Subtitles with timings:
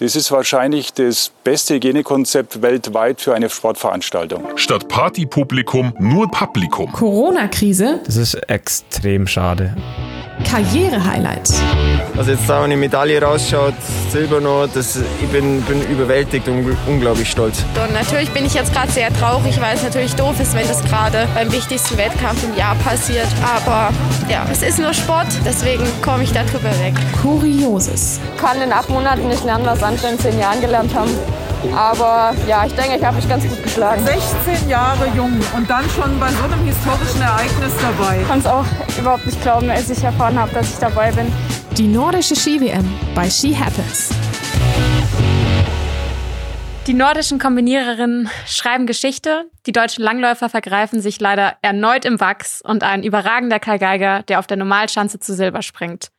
[0.00, 4.44] Das ist wahrscheinlich das beste Hygienekonzept weltweit für eine Sportveranstaltung.
[4.54, 6.92] Statt Partypublikum nur Publikum.
[6.92, 8.00] Corona-Krise.
[8.06, 9.76] Das ist extrem schade.
[10.44, 11.50] Karriere-Highlight.
[12.16, 13.74] Also jetzt da, wenn die Medaille rausschaut,
[14.10, 17.64] Silber noch, das, ich bin, bin überwältigt und unglaublich stolz.
[17.82, 20.82] Und natürlich bin ich jetzt gerade sehr traurig, weil es natürlich doof ist, wenn das
[20.84, 23.28] gerade beim wichtigsten Wettkampf im Jahr passiert.
[23.42, 23.90] Aber
[24.28, 26.94] ja, es ist nur Sport, deswegen komme ich darüber weg.
[27.22, 28.20] Kurioses.
[28.34, 31.10] Ich kann in acht Monaten nicht lernen, was andere in zehn Jahren gelernt haben.
[31.74, 34.04] Aber ja, ich denke, ich habe mich ganz gut geschlagen.
[34.04, 38.20] 16 Jahre jung und dann schon bei so einem historischen Ereignis dabei.
[38.20, 38.64] Ich kann es auch
[38.98, 41.32] überhaupt nicht glauben, als ich erfahren habe, dass ich dabei bin.
[41.76, 44.10] Die nordische Ski-WM bei Ski Happens.
[46.86, 52.82] Die nordischen Kombiniererinnen schreiben Geschichte, die deutschen Langläufer vergreifen sich leider erneut im Wachs und
[52.82, 56.10] ein überragender Kai Geiger, der auf der Normalschanze zu Silber springt.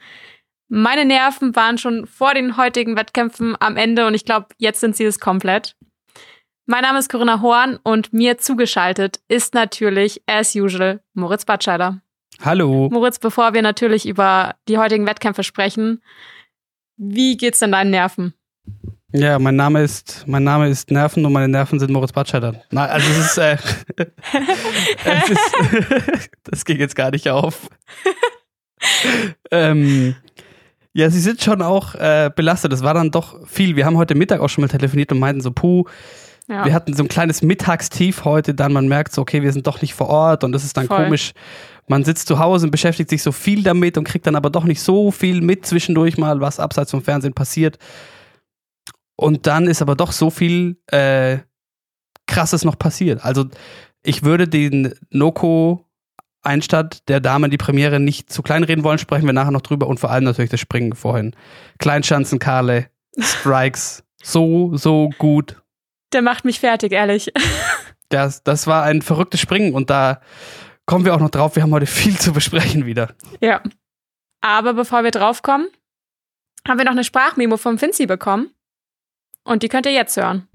[0.72, 4.96] Meine Nerven waren schon vor den heutigen Wettkämpfen am Ende und ich glaube, jetzt sind
[4.96, 5.76] sie es komplett.
[6.68, 12.02] Mein Name ist Corinna Horn und mir zugeschaltet ist natürlich, as usual, Moritz Batscheider.
[12.42, 12.88] Hallo.
[12.92, 16.04] Moritz, bevor wir natürlich über die heutigen Wettkämpfe sprechen,
[16.98, 18.36] wie geht's denn deinen Nerven?
[19.12, 22.62] Ja, mein Name ist, mein Name ist Nerven und meine Nerven sind Moritz Batscheider.
[22.70, 23.58] Nein, also es ist, äh,
[25.04, 27.70] es ist das ging jetzt gar nicht auf.
[29.52, 30.16] ähm,
[30.94, 32.72] ja, sie sind schon auch äh, belastet.
[32.72, 33.76] Das war dann doch viel.
[33.76, 35.86] Wir haben heute Mittag auch schon mal telefoniert und meinten so, puh,
[36.48, 36.66] ja.
[36.66, 39.82] wir hatten so ein kleines Mittagstief heute, dann man merkt so, okay, wir sind doch
[39.82, 41.06] nicht vor Ort und das ist dann Voll.
[41.06, 41.34] komisch.
[41.88, 44.64] Man sitzt zu Hause und beschäftigt sich so viel damit und kriegt dann aber doch
[44.64, 47.78] nicht so viel mit zwischendurch mal, was abseits vom Fernsehen passiert.
[49.16, 51.40] Und dann ist aber doch so viel äh,
[52.28, 53.24] Krasses noch passiert.
[53.26, 53.46] Also
[54.04, 55.89] ich würde den Noko
[56.42, 59.88] Einstadt der Damen die Premiere nicht zu klein reden wollen, sprechen wir nachher noch drüber
[59.88, 61.36] und vor allem natürlich das Springen vorhin.
[61.80, 65.62] Kleinschanzen, Karle, Strikes, so, so gut.
[66.14, 67.32] Der macht mich fertig, ehrlich.
[68.12, 70.20] Das, das war ein verrücktes Springen und da
[70.88, 71.56] kommen wir auch noch drauf.
[71.56, 73.14] Wir haben heute viel zu besprechen wieder.
[73.40, 73.62] Ja.
[74.42, 75.68] Aber bevor wir drauf kommen,
[76.68, 78.50] haben wir noch eine Sprachmemo vom Finzi bekommen.
[79.44, 80.48] Und die könnt ihr jetzt hören.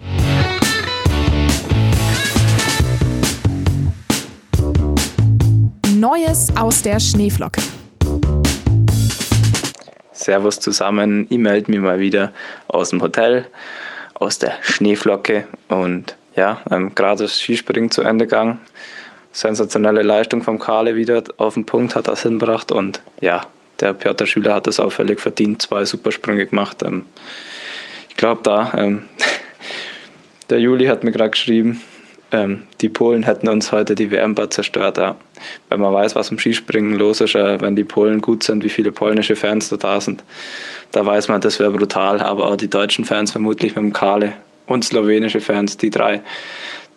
[5.95, 7.63] Neues aus der Schneeflocke.
[10.11, 12.33] Servus zusammen, ich melde mich mal wieder
[12.67, 13.47] aus dem Hotel,
[14.15, 18.59] aus der Schneeflocke und ja, ähm, gerade das Skispringen zu Ende gegangen.
[19.31, 23.43] Sensationelle Leistung vom Kale wieder auf den Punkt hat das hinbracht und ja,
[23.79, 26.83] der Piotr Schüler hat das auch völlig verdient, zwei Supersprünge gemacht.
[26.83, 27.07] Ähm,
[28.09, 29.05] ich glaube da, ähm,
[30.51, 31.81] der Juli hat mir gerade geschrieben,
[32.35, 34.99] ähm, die Polen hätten uns heute die WM-Bar zerstört.
[34.99, 35.15] Ja.
[35.69, 38.69] Wenn man weiß, was im Skispringen los ist, äh, wenn die Polen gut sind, wie
[38.69, 40.25] viele polnische Fans da, da sind,
[40.91, 42.21] da weiß man, das wäre brutal.
[42.21, 44.33] Aber auch die deutschen Fans vermutlich mit dem Kale
[44.67, 46.23] und slowenische Fans, die drei,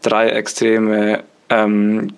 [0.01, 2.13] drei extreme ähm,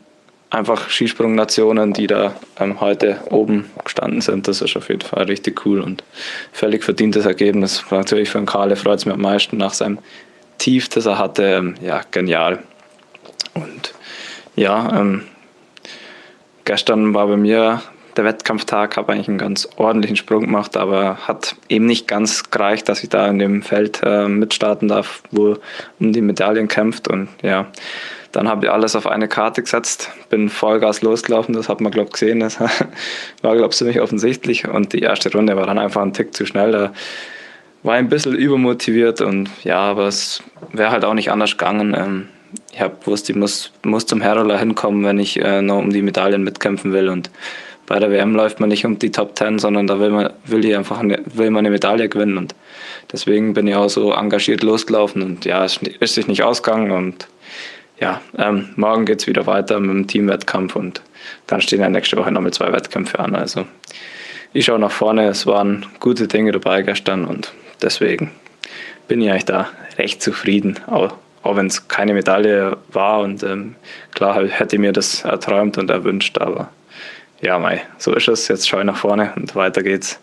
[0.49, 4.47] einfach Skisprungnationen, die da ähm, heute oben gestanden sind.
[4.47, 6.05] Das ist auf jeden Fall richtig cool und
[6.53, 7.83] völlig verdientes Ergebnis.
[7.91, 9.99] Natürlich für den Kale freut es mich am meisten nach seinem
[10.57, 11.43] Tief, das er hatte.
[11.43, 12.59] Ähm, ja, genial.
[13.61, 13.93] Und
[14.55, 15.23] ja, ähm,
[16.65, 17.81] gestern war bei mir
[18.17, 22.89] der Wettkampftag, habe eigentlich einen ganz ordentlichen Sprung gemacht, aber hat eben nicht ganz gereicht,
[22.89, 25.57] dass ich da in dem Feld äh, mitstarten darf, wo
[25.99, 27.07] um die Medaillen kämpft.
[27.07, 27.67] Und ja,
[28.31, 32.07] dann habe ich alles auf eine Karte gesetzt, bin Vollgas losgelaufen, das hat man, glaube
[32.07, 32.41] ich, gesehen.
[32.41, 32.59] Das
[33.41, 34.67] war, glaube ich, ziemlich offensichtlich.
[34.67, 36.71] Und die erste Runde war dann einfach ein Tick zu schnell.
[36.71, 36.93] Da
[37.83, 40.43] war ich ein bisschen übermotiviert und ja, aber es
[40.73, 41.95] wäre halt auch nicht anders gegangen.
[41.97, 42.27] Ähm,
[42.71, 46.01] ich habe gewusst, ich muss, muss zum Herrola hinkommen, wenn ich äh, noch um die
[46.01, 47.09] Medaillen mitkämpfen will.
[47.09, 47.29] Und
[47.87, 50.63] bei der WM läuft man nicht um die Top Ten, sondern da will man, will
[50.63, 52.37] ich einfach eine, will man eine Medaille gewinnen.
[52.37, 52.53] Und
[53.11, 55.23] deswegen bin ich auch so engagiert losgelaufen.
[55.23, 56.91] Und ja, es ist sich nicht ausgegangen.
[56.91, 57.27] Und
[57.99, 60.75] ja, ähm, morgen geht es wieder weiter mit dem Teamwettkampf.
[60.75, 61.01] Und
[61.47, 63.35] dann stehen ja nächste Woche nochmal zwei Wettkämpfe an.
[63.35, 63.65] Also
[64.53, 65.27] ich schaue nach vorne.
[65.27, 67.25] Es waren gute Dinge dabei gestern.
[67.25, 67.51] Und
[67.81, 68.29] deswegen
[69.07, 70.79] bin ich eigentlich da recht zufrieden.
[70.85, 73.75] Auch auch wenn es keine Medaille war und ähm,
[74.11, 76.69] klar hätte ich mir das erträumt und erwünscht, aber
[77.41, 78.49] ja, mei, so ist es.
[78.49, 80.19] Jetzt schaue ich nach vorne und weiter geht's.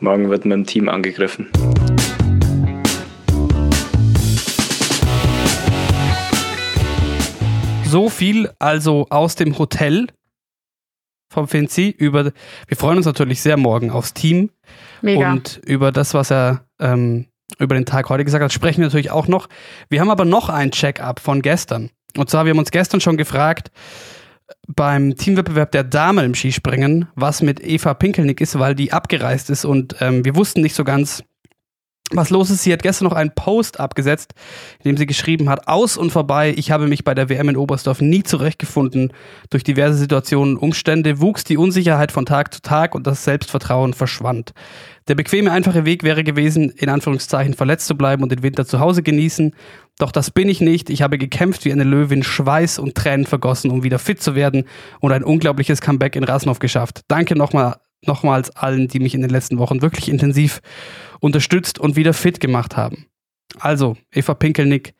[0.00, 1.48] Morgen wird mit dem Team angegriffen.
[7.86, 10.08] So viel also aus dem Hotel
[11.32, 12.32] vom Finzi über.
[12.66, 14.50] Wir freuen uns natürlich sehr morgen aufs Team
[15.00, 15.32] Mega.
[15.32, 17.28] und über das, was er ähm,
[17.58, 19.48] über den Tag heute gesagt hat, sprechen wir natürlich auch noch.
[19.88, 21.90] Wir haben aber noch ein Check-up von gestern.
[22.16, 23.70] Und zwar, wir haben uns gestern schon gefragt,
[24.66, 29.64] beim Teamwettbewerb der Damen im Skispringen, was mit Eva Pinkelnick ist, weil die abgereist ist
[29.64, 31.22] und ähm, wir wussten nicht so ganz,
[32.12, 32.62] was los ist.
[32.62, 34.34] Sie hat gestern noch einen Post abgesetzt,
[34.78, 37.56] in dem sie geschrieben hat, aus und vorbei, ich habe mich bei der WM in
[37.56, 39.12] Oberstdorf nie zurechtgefunden.
[39.50, 43.94] Durch diverse Situationen und Umstände wuchs die Unsicherheit von Tag zu Tag und das Selbstvertrauen
[43.94, 44.52] verschwand.
[45.08, 48.78] Der bequeme, einfache Weg wäre gewesen, in Anführungszeichen verletzt zu bleiben und den Winter zu
[48.78, 49.54] Hause genießen.
[49.98, 50.90] Doch das bin ich nicht.
[50.90, 54.64] Ich habe gekämpft wie eine Löwin, Schweiß und Tränen vergossen, um wieder fit zu werden
[55.00, 57.00] und ein unglaubliches Comeback in Rasnov geschafft.
[57.08, 60.60] Danke nochmal nochmals allen, die mich in den letzten Wochen wirklich intensiv
[61.20, 63.06] unterstützt und wieder fit gemacht haben.
[63.58, 64.94] Also, Eva Pinkelnick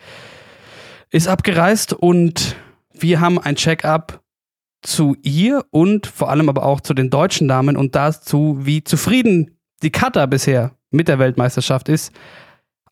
[1.11, 2.57] ist abgereist und
[2.93, 4.21] wir haben ein Check-up
[4.83, 9.59] zu ihr und vor allem aber auch zu den deutschen Damen und dazu, wie zufrieden
[9.83, 12.13] die Kata bisher mit der Weltmeisterschaft ist.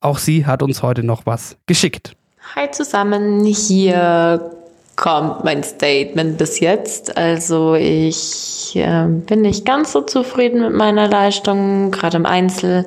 [0.01, 2.17] Auch sie hat uns heute noch was geschickt.
[2.55, 4.56] Hi zusammen, hier
[4.97, 7.17] kommt mein Statement bis jetzt.
[7.17, 11.91] Also ich äh, bin nicht ganz so zufrieden mit meiner Leistung.
[11.91, 12.87] Gerade im Einzel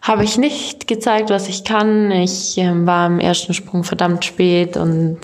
[0.00, 2.10] habe ich nicht gezeigt, was ich kann.
[2.10, 5.18] Ich äh, war im ersten Sprung verdammt spät und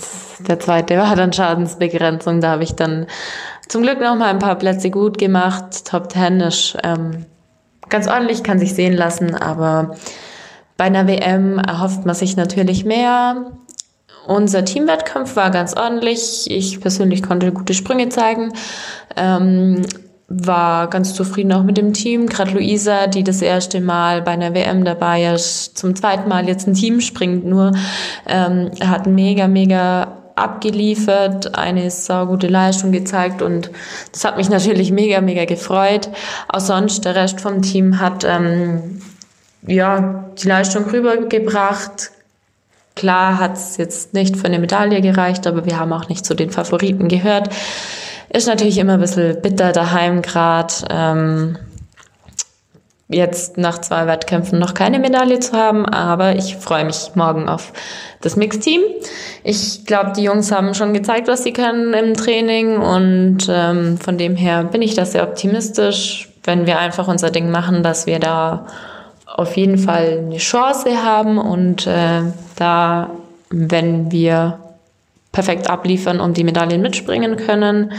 [0.47, 2.41] der zweite war dann Schadensbegrenzung.
[2.41, 3.07] Da habe ich dann
[3.67, 5.85] zum Glück noch mal ein paar Plätze gut gemacht.
[5.85, 7.25] Top Ten ist ähm,
[7.89, 9.95] ganz ordentlich, kann sich sehen lassen, aber
[10.77, 13.51] bei einer WM erhofft man sich natürlich mehr.
[14.27, 16.51] Unser Teamwettkampf war ganz ordentlich.
[16.51, 18.51] Ich persönlich konnte gute Sprünge zeigen.
[19.15, 19.83] Ähm,
[20.27, 22.27] war ganz zufrieden auch mit dem Team.
[22.27, 26.67] Gerade Luisa, die das erste Mal bei einer WM dabei ist, zum zweiten Mal jetzt
[26.67, 27.71] ein Team springt nur,
[28.27, 33.71] ähm, hat mega, mega abgeliefert, eine saugute Leistung gezeigt und
[34.11, 36.09] das hat mich natürlich mega, mega gefreut.
[36.49, 39.01] Auch sonst, der Rest vom Team hat ähm,
[39.65, 42.11] ja, die Leistung rübergebracht,
[42.97, 46.33] Klar hat es jetzt nicht für eine Medaille gereicht, aber wir haben auch nicht zu
[46.33, 47.49] den Favoriten gehört.
[48.29, 50.73] Ist natürlich immer ein bisschen bitter daheim gerade.
[50.89, 51.57] Ähm,
[53.07, 57.71] jetzt nach zwei Wettkämpfen noch keine Medaille zu haben, aber ich freue mich morgen auf
[58.21, 58.81] das Mixteam.
[59.43, 64.17] Ich glaube, die Jungs haben schon gezeigt, was sie können im Training und ähm, von
[64.17, 68.17] dem her bin ich da sehr optimistisch, wenn wir einfach unser Ding machen, dass wir
[68.17, 68.65] da
[69.37, 72.23] auf jeden Fall eine Chance haben und äh,
[72.55, 73.11] da,
[73.49, 74.59] wenn wir
[75.31, 77.91] perfekt abliefern und die Medaillen mitspringen können.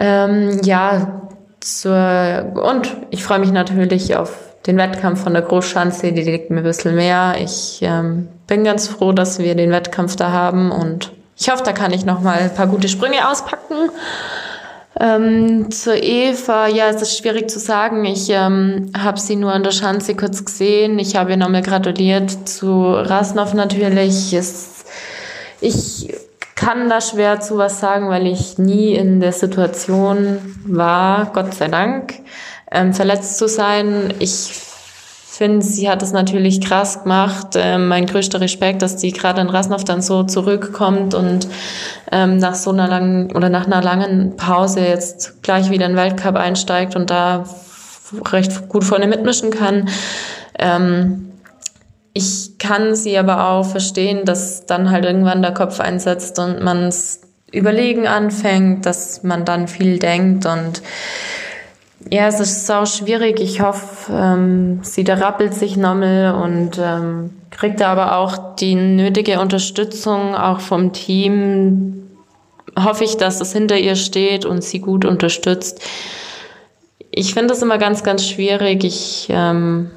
[0.00, 1.22] Ähm, ja,
[1.60, 6.58] zur, und ich freue mich natürlich auf den Wettkampf von der Großschanze, die liegt mir
[6.58, 7.36] ein bisschen mehr.
[7.38, 11.72] Ich ähm, bin ganz froh, dass wir den Wettkampf da haben und ich hoffe, da
[11.72, 13.90] kann ich noch mal ein paar gute Sprünge auspacken.
[15.00, 18.04] Ähm, zur Eva, ja, es ist schwierig zu sagen.
[18.04, 20.98] Ich ähm, habe sie nur an der Schanze kurz gesehen.
[20.98, 22.48] Ich habe ihr nochmal gratuliert.
[22.48, 24.32] Zu Rasnov natürlich.
[24.34, 24.84] Es,
[25.60, 26.14] ich
[26.54, 31.68] kann da schwer zu was sagen, weil ich nie in der Situation war, Gott sei
[31.68, 32.14] Dank,
[32.70, 34.12] ähm, verletzt zu sein.
[34.18, 34.52] Ich
[35.36, 37.48] finde, sie hat es natürlich krass gemacht.
[37.54, 41.48] Ähm, mein größter Respekt, dass die gerade in Rasnov dann so zurückkommt und
[42.10, 45.96] ähm, nach so einer langen oder nach einer langen Pause jetzt gleich wieder in den
[45.96, 47.44] Weltcup einsteigt und da
[48.30, 49.88] recht gut vorne mitmischen kann.
[50.58, 51.32] Ähm,
[52.12, 56.84] ich kann sie aber auch verstehen, dass dann halt irgendwann der Kopf einsetzt und man
[56.84, 57.20] es
[57.50, 60.82] überlegen anfängt, dass man dann viel denkt und
[62.10, 63.40] ja, es ist sau schwierig.
[63.40, 68.74] Ich hoffe, ähm, sie da rappelt sich nochmal und ähm, kriegt da aber auch die
[68.74, 72.10] nötige Unterstützung auch vom Team.
[72.78, 75.82] Hoffe ich, dass es hinter ihr steht und sie gut unterstützt.
[77.10, 78.84] Ich finde das immer ganz, ganz schwierig.
[78.84, 79.90] Ich, ähm,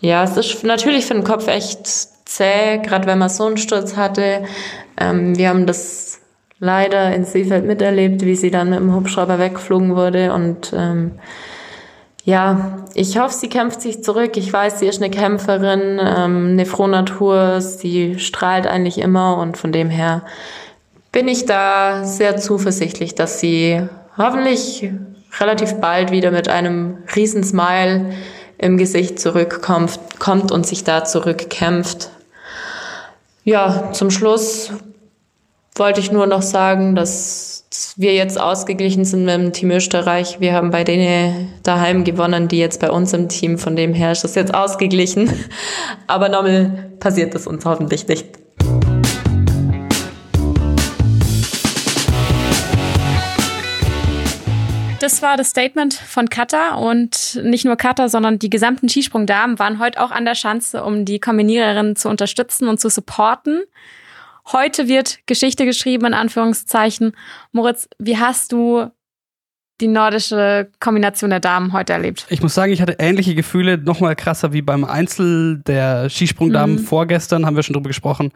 [0.00, 3.96] ja, es ist natürlich für den Kopf echt zäh, gerade wenn man so einen Sturz
[3.96, 4.44] hatte.
[4.98, 6.20] Ähm, wir haben das
[6.60, 10.32] leider in Seefeld miterlebt, wie sie dann mit dem Hubschrauber weggeflogen wurde.
[10.32, 11.12] Und ähm,
[12.24, 14.36] ja, ich hoffe, sie kämpft sich zurück.
[14.36, 19.72] Ich weiß, sie ist eine Kämpferin, ähm, eine Frohnatur, sie strahlt eigentlich immer und von
[19.72, 20.22] dem her
[21.12, 23.82] bin ich da sehr zuversichtlich, dass sie
[24.18, 24.90] hoffentlich
[25.40, 28.12] relativ bald wieder mit einem riesen Smile
[28.58, 32.10] im Gesicht zurückkommt kommt und sich da zurückkämpft.
[33.44, 34.72] Ja, zum Schluss
[35.78, 40.40] wollte ich nur noch sagen, dass wir jetzt ausgeglichen sind mit dem Team Österreich.
[40.40, 43.58] Wir haben bei denen daheim gewonnen, die jetzt bei uns im Team.
[43.58, 45.30] Von dem her ist das jetzt ausgeglichen.
[46.06, 48.26] Aber normal passiert das uns hoffentlich nicht.
[55.00, 59.78] Das war das Statement von Kata und nicht nur Kata, sondern die gesamten Skisprungdamen waren
[59.78, 63.62] heute auch an der Schanze, um die Kombiniererinnen zu unterstützen und zu supporten.
[64.52, 67.12] Heute wird Geschichte geschrieben, in Anführungszeichen.
[67.52, 68.86] Moritz, wie hast du
[69.80, 72.26] die nordische Kombination der Damen heute erlebt?
[72.30, 76.80] Ich muss sagen, ich hatte ähnliche Gefühle, nochmal krasser wie beim Einzel der Skisprungdamen mhm.
[76.80, 78.32] vorgestern, haben wir schon drüber gesprochen,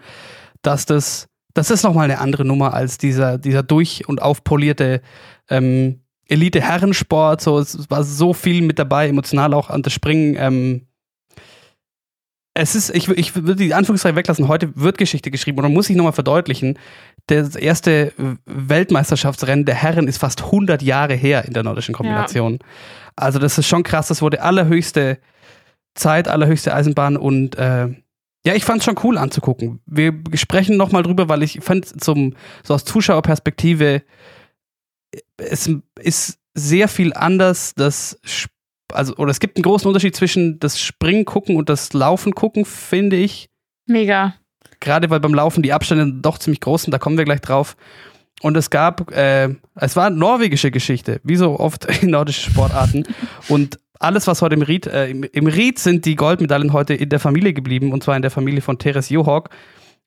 [0.61, 5.01] dass das, das ist nochmal eine andere Nummer als dieser, dieser durch- und aufpolierte
[5.49, 7.41] ähm, Elite-Herrensport.
[7.41, 10.37] So, es war so viel mit dabei, emotional auch an das Springen.
[10.39, 10.87] Ähm,
[12.55, 15.87] es ist, ich, ich würde die Anführungszeichen weglassen, heute wird Geschichte geschrieben und man muss
[15.87, 16.79] sich nochmal verdeutlichen,
[17.27, 18.13] das erste
[18.45, 22.55] Weltmeisterschaftsrennen der Herren ist fast 100 Jahre her in der nordischen Kombination.
[22.55, 22.59] Ja.
[23.17, 25.19] Also das ist schon krass, das wurde allerhöchste
[25.95, 27.89] Zeit, allerhöchste Eisenbahn und äh,
[28.45, 29.81] ja, ich fand es schon cool anzugucken.
[29.87, 34.03] Wir sprechen nochmal drüber, weil ich fand zum, so aus Zuschauerperspektive,
[35.37, 38.19] es ist sehr viel anders, das
[38.93, 42.65] also, oder es gibt einen großen Unterschied zwischen das Springen gucken und das Laufen gucken,
[42.65, 43.49] finde ich.
[43.87, 44.35] Mega.
[44.81, 47.77] Gerade weil beim Laufen die Abstände doch ziemlich groß sind, da kommen wir gleich drauf.
[48.41, 53.05] Und es gab, äh, es war norwegische Geschichte, wie so oft in nordischen Sportarten.
[53.49, 57.09] und alles, was heute im Ried, äh, im, im Ried sind die Goldmedaillen heute in
[57.09, 59.51] der Familie geblieben, und zwar in der Familie von Teres Johawk,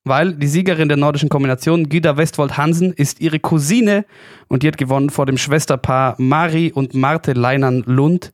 [0.04, 4.06] weil die Siegerin der nordischen Kombination, Gida Westwold Hansen, ist ihre Cousine
[4.48, 8.34] und die hat gewonnen vor dem Schwesterpaar Mari und Marte Leinern Lund.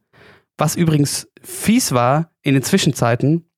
[0.57, 3.49] Was übrigens fies war in den Zwischenzeiten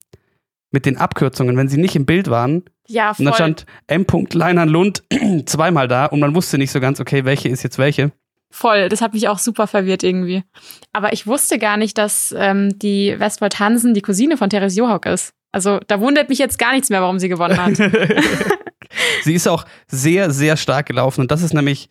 [0.71, 2.63] mit den Abkürzungen, wenn sie nicht im Bild waren.
[2.87, 3.25] Ja, voll.
[3.25, 4.05] Und dann stand M.
[4.33, 5.03] Leinern Lund
[5.45, 8.11] zweimal da und man wusste nicht so ganz, okay, welche ist jetzt welche.
[8.49, 10.43] Voll, das hat mich auch super verwirrt irgendwie.
[10.91, 15.05] Aber ich wusste gar nicht, dass ähm, die Westwold Hansen die Cousine von Therese Johaug
[15.07, 15.33] ist.
[15.51, 17.77] Also da wundert mich jetzt gar nichts mehr, warum sie gewonnen hat.
[19.23, 21.89] sie ist auch sehr, sehr stark gelaufen und das ist nämlich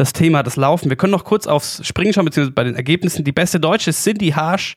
[0.00, 0.88] das Thema des Laufen.
[0.88, 3.22] Wir können noch kurz aufs Springen schauen, beziehungsweise bei den Ergebnissen.
[3.22, 4.76] Die beste Deutsche ist Cindy Harsch,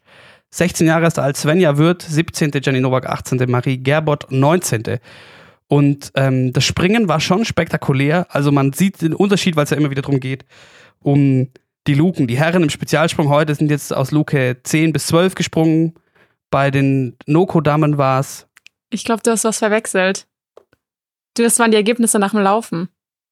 [0.52, 2.52] 16 Jahre ist alt, Svenja Wirth, 17.
[2.62, 3.50] Jenny Nowak, 18.
[3.50, 5.00] Marie Gerbott, 19.
[5.68, 8.28] Und ähm, das Springen war schon spektakulär.
[8.30, 10.46] Also man sieht den Unterschied, weil es ja immer wieder darum geht,
[11.00, 11.48] um
[11.88, 12.28] die Luken.
[12.28, 15.94] Die Herren im Spezialsprung heute sind jetzt aus Luke 10 bis 12 gesprungen.
[16.52, 18.46] Bei den Noko-Damen war es.
[18.90, 20.28] Ich glaube, du hast was verwechselt.
[21.36, 22.90] Das waren die Ergebnisse nach dem Laufen.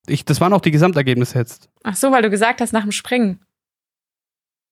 [0.07, 1.69] Ich, das waren auch die Gesamtergebnisse jetzt.
[1.83, 3.39] Ach so, weil du gesagt hast nach dem Springen.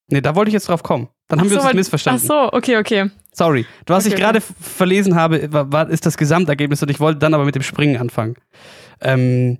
[0.07, 1.09] Nee, da wollte ich jetzt drauf kommen.
[1.27, 2.23] Dann haben ach wir uns das missverstanden.
[2.23, 3.11] Ach so, okay, okay.
[3.31, 3.65] Sorry.
[3.85, 4.53] Was okay, ich gerade okay.
[4.59, 7.97] verlesen habe, war, war, ist das Gesamtergebnis und ich wollte dann aber mit dem Springen
[7.97, 8.35] anfangen.
[9.01, 9.59] Ähm,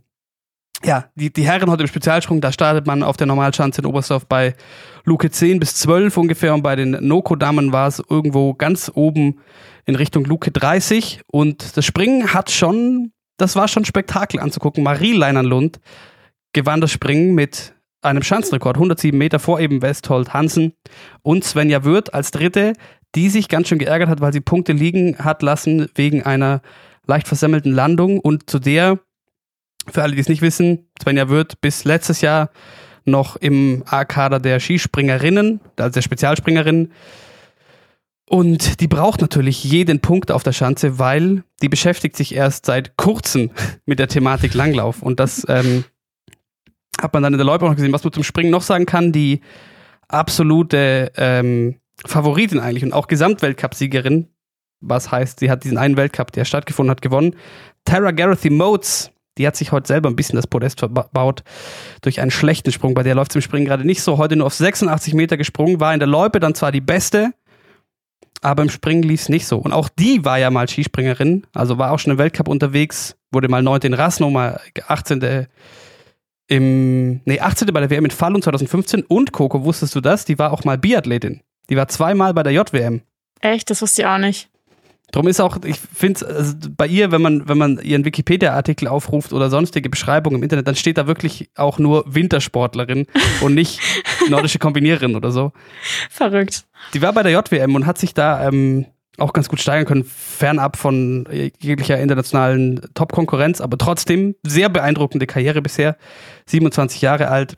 [0.83, 4.25] ja, die, die Herren heute im Spezialsprung, da startet man auf der Normalschanze in Oberstdorf
[4.25, 4.55] bei
[5.03, 9.39] Luke 10 bis 12 ungefähr und bei den Noko-Damen war es irgendwo ganz oben
[9.85, 14.83] in Richtung Luke 30 und das Springen hat schon das war schon Spektakel anzugucken.
[14.83, 15.79] Marie Leinernlund
[16.53, 20.73] gewann das Springen mit einem Schanzenrekord, 107 Meter vor eben Westhold Hansen
[21.21, 22.73] und Svenja Würth als Dritte,
[23.15, 26.61] die sich ganz schön geärgert hat, weil sie Punkte liegen hat lassen wegen einer
[27.07, 28.99] leicht versemmelten Landung und zu der,
[29.91, 32.51] für alle, die es nicht wissen, Svenja Würth bis letztes Jahr
[33.05, 36.91] noch im A-Kader der Skispringerinnen, also der Spezialspringerinnen,
[38.29, 42.95] und die braucht natürlich jeden Punkt auf der Schanze, weil die beschäftigt sich erst seit
[42.95, 43.49] kurzem
[43.85, 45.01] mit der Thematik Langlauf.
[45.01, 45.83] Und das ähm,
[47.01, 47.91] hat man dann in der Loipe noch gesehen.
[47.91, 49.41] Was man zum Springen noch sagen kann, die
[50.07, 54.27] absolute ähm, Favoritin eigentlich und auch Gesamtweltcup-Siegerin,
[54.79, 57.35] was heißt, sie hat diesen einen Weltcup, der stattgefunden hat, gewonnen.
[57.83, 61.43] Tara Garothy Motes, die hat sich heute selber ein bisschen das Podest verbaut
[62.01, 62.93] durch einen schlechten Sprung.
[62.93, 64.17] Bei der läuft es im Springen gerade nicht so.
[64.17, 67.33] Heute nur auf 86 Meter gesprungen, war in der Loipe dann zwar die beste,
[68.41, 69.57] aber im Springen lief es nicht so.
[69.57, 73.49] Und auch die war ja mal Skispringerin, also war auch schon im Weltcup unterwegs, wurde
[73.49, 73.81] mal 9.
[73.81, 75.47] in Rasno, mal 18.
[76.47, 77.67] im, nee, 18.
[77.73, 80.25] bei der WM in Fallon 2015 und Coco, wusstest du das?
[80.25, 81.41] Die war auch mal Biathletin.
[81.69, 83.01] Die war zweimal bei der JWM.
[83.41, 83.69] Echt?
[83.69, 84.49] Das wusste ich auch nicht.
[85.11, 89.33] Drum ist auch, ich finde also bei ihr, wenn man, wenn man ihren Wikipedia-Artikel aufruft
[89.33, 93.07] oder sonstige Beschreibungen im Internet, dann steht da wirklich auch nur Wintersportlerin
[93.41, 93.79] und nicht
[94.29, 95.51] nordische Kombiniererin oder so.
[96.09, 96.65] Verrückt.
[96.93, 98.85] Die war bei der JWM und hat sich da ähm,
[99.17, 101.27] auch ganz gut steigern können, fernab von
[101.59, 105.97] jeglicher internationalen Top-Konkurrenz, aber trotzdem sehr beeindruckende Karriere bisher.
[106.47, 107.55] 27 Jahre alt.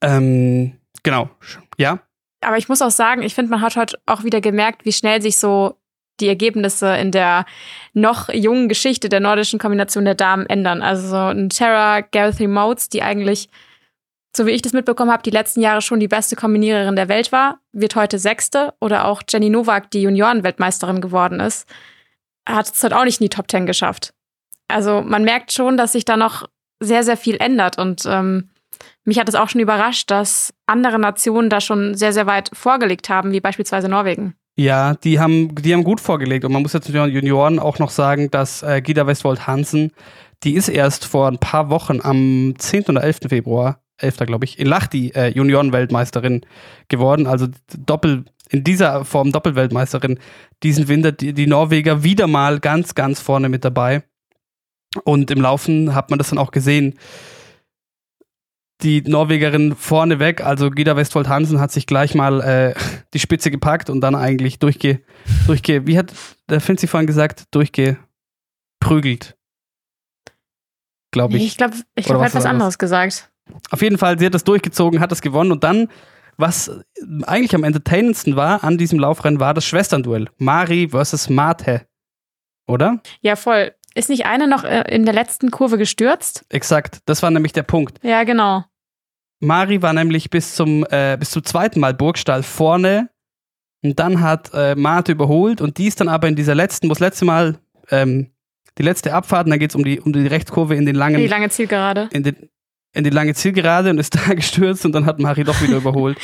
[0.00, 1.30] Ähm, genau,
[1.76, 2.00] ja.
[2.40, 5.20] Aber ich muss auch sagen, ich finde, man hat heute auch wieder gemerkt, wie schnell
[5.20, 5.77] sich so
[6.20, 7.44] die Ergebnisse in der
[7.92, 10.82] noch jungen Geschichte der nordischen Kombination der Damen ändern.
[10.82, 13.48] Also so ein Tara Gareth Motes, die eigentlich,
[14.36, 17.32] so wie ich das mitbekommen habe, die letzten Jahre schon die beste Kombiniererin der Welt
[17.32, 18.74] war, wird heute Sechste.
[18.80, 21.68] Oder auch Jenny Nowak, die Juniorenweltmeisterin geworden ist,
[22.48, 24.12] hat es halt auch nicht in die Top Ten geschafft.
[24.68, 26.48] Also man merkt schon, dass sich da noch
[26.80, 27.78] sehr, sehr viel ändert.
[27.78, 28.50] Und ähm,
[29.04, 33.08] mich hat es auch schon überrascht, dass andere Nationen da schon sehr, sehr weit vorgelegt
[33.08, 34.34] haben, wie beispielsweise Norwegen.
[34.58, 36.44] Ja, die haben, die haben gut vorgelegt.
[36.44, 39.92] Und man muss jetzt mit den Junioren auch noch sagen, dass äh, Gida Westwold Hansen,
[40.42, 42.86] die ist erst vor ein paar Wochen am 10.
[42.86, 43.20] oder 11.
[43.28, 46.42] Februar Elfter, glaube ich, in Lahti äh, Junioren-Weltmeisterin
[46.88, 47.28] geworden.
[47.28, 47.46] Also
[47.76, 50.18] Doppel, in dieser Form Doppelweltmeisterin
[50.64, 51.12] diesen Winter.
[51.12, 54.02] Die, die Norweger wieder mal ganz, ganz vorne mit dabei.
[55.04, 56.98] Und im Laufen hat man das dann auch gesehen.
[58.82, 62.74] Die Norwegerin vorneweg, also Gida Westfold Hansen, hat sich gleich mal äh,
[63.12, 65.00] die Spitze gepackt und dann eigentlich durchge,
[65.46, 66.12] durchge, wie hat
[66.48, 69.36] der Finzi vorhin gesagt, durchgeprügelt.
[71.10, 71.46] Glaube ich.
[71.46, 73.30] Ich glaube, ich glaube, er hat was anderes gesagt.
[73.70, 75.88] Auf jeden Fall, sie hat das durchgezogen, hat das gewonnen und dann,
[76.36, 76.70] was
[77.26, 80.28] eigentlich am entertainendsten war an diesem Laufrennen, war das Schwesternduell.
[80.36, 81.86] Mari versus Mate.
[82.68, 83.00] Oder?
[83.22, 83.72] Ja, voll.
[83.98, 86.44] Ist nicht eine noch äh, in der letzten Kurve gestürzt?
[86.50, 87.98] Exakt, das war nämlich der Punkt.
[88.04, 88.64] Ja, genau.
[89.40, 93.10] Mari war nämlich bis zum, äh, bis zum zweiten Mal Burgstall vorne
[93.82, 96.90] und dann hat äh, Mate überholt und die ist dann aber in dieser letzten, wo
[96.90, 97.58] das letzte Mal
[97.90, 98.30] ähm,
[98.78, 101.18] die letzte Abfahrt und dann geht es um die, um die Rechtskurve in den langen.
[101.18, 102.08] Die lange Zielgerade.
[102.12, 102.36] In, den,
[102.92, 106.18] in die lange Zielgerade und ist da gestürzt und dann hat Mari doch wieder überholt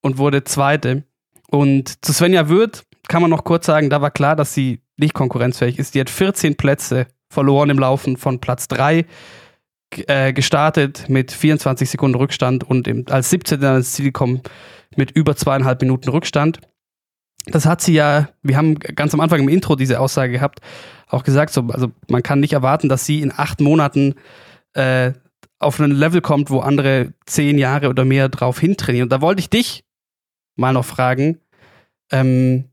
[0.00, 1.02] und wurde Zweite.
[1.48, 5.14] Und zu Svenja Würth kann man noch kurz sagen, da war klar, dass sie nicht
[5.14, 5.94] konkurrenzfähig ist.
[5.94, 9.04] Die hat 14 Plätze verloren im Laufen von Platz 3
[10.06, 13.62] äh, gestartet mit 24 Sekunden Rückstand und als 17.
[13.64, 14.42] ans Ziel gekommen
[14.96, 16.60] mit über zweieinhalb Minuten Rückstand.
[17.46, 20.60] Das hat sie ja, wir haben ganz am Anfang im Intro diese Aussage gehabt,
[21.08, 24.14] auch gesagt, so, also man kann nicht erwarten, dass sie in acht Monaten
[24.74, 25.12] äh,
[25.58, 29.06] auf ein Level kommt, wo andere zehn Jahre oder mehr drauf hintrainieren.
[29.06, 29.84] Und da wollte ich dich
[30.56, 31.38] mal noch fragen,
[32.12, 32.69] ähm,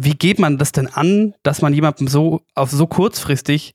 [0.00, 3.74] wie geht man das denn an, dass man jemandem so auf so kurzfristig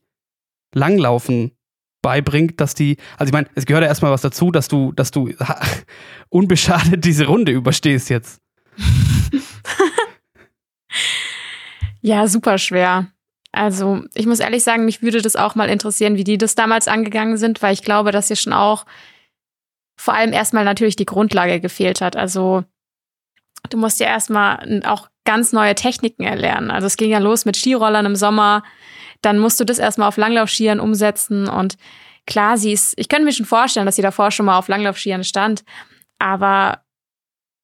[0.74, 1.52] Langlaufen
[2.00, 5.10] beibringt, dass die, also ich meine, es gehört ja erstmal was dazu, dass du, dass
[5.10, 5.30] du
[6.30, 8.40] unbeschadet diese Runde überstehst jetzt.
[12.00, 13.08] ja, super schwer.
[13.52, 16.88] Also, ich muss ehrlich sagen, mich würde das auch mal interessieren, wie die das damals
[16.88, 18.86] angegangen sind, weil ich glaube, dass hier schon auch
[19.96, 22.16] vor allem erstmal natürlich die Grundlage gefehlt hat.
[22.16, 22.64] Also,
[23.68, 26.70] du musst ja erstmal auch ganz neue Techniken erlernen.
[26.70, 28.62] Also, es ging ja los mit Skirollern im Sommer.
[29.22, 31.48] Dann musst du das erstmal auf Langlaufskiern umsetzen.
[31.48, 31.76] Und
[32.26, 35.24] klar, sie ist, ich könnte mir schon vorstellen, dass sie davor schon mal auf Langlaufskiern
[35.24, 35.64] stand.
[36.18, 36.82] Aber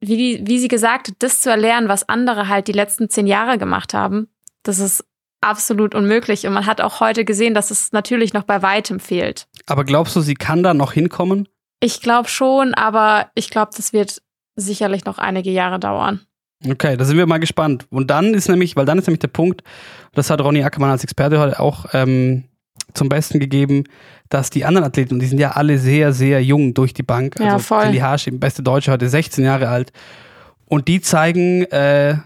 [0.01, 3.59] wie, wie sie gesagt hat, das zu erlernen, was andere halt die letzten zehn Jahre
[3.59, 4.29] gemacht haben,
[4.62, 5.05] das ist
[5.40, 6.46] absolut unmöglich.
[6.46, 9.46] Und man hat auch heute gesehen, dass es natürlich noch bei weitem fehlt.
[9.66, 11.49] Aber glaubst du, sie kann da noch hinkommen?
[11.81, 14.23] Ich glaube schon, aber ich glaube, das wird
[14.57, 16.27] sicherlich noch einige Jahre dauern.
[16.66, 17.87] Okay, da sind wir mal gespannt.
[17.90, 19.62] Und dann ist nämlich, weil dann ist nämlich der Punkt,
[20.12, 22.44] das hat Ronny Ackermann als Experte heute auch ähm,
[22.92, 23.85] zum Besten gegeben,
[24.29, 27.40] dass die anderen Athleten, und die sind ja alle sehr, sehr jung durch die Bank,
[27.40, 27.83] also ja, voll.
[27.85, 29.92] Cindy Harsch, die beste Deutsche, heute 16 Jahre alt,
[30.66, 32.16] und die zeigen äh,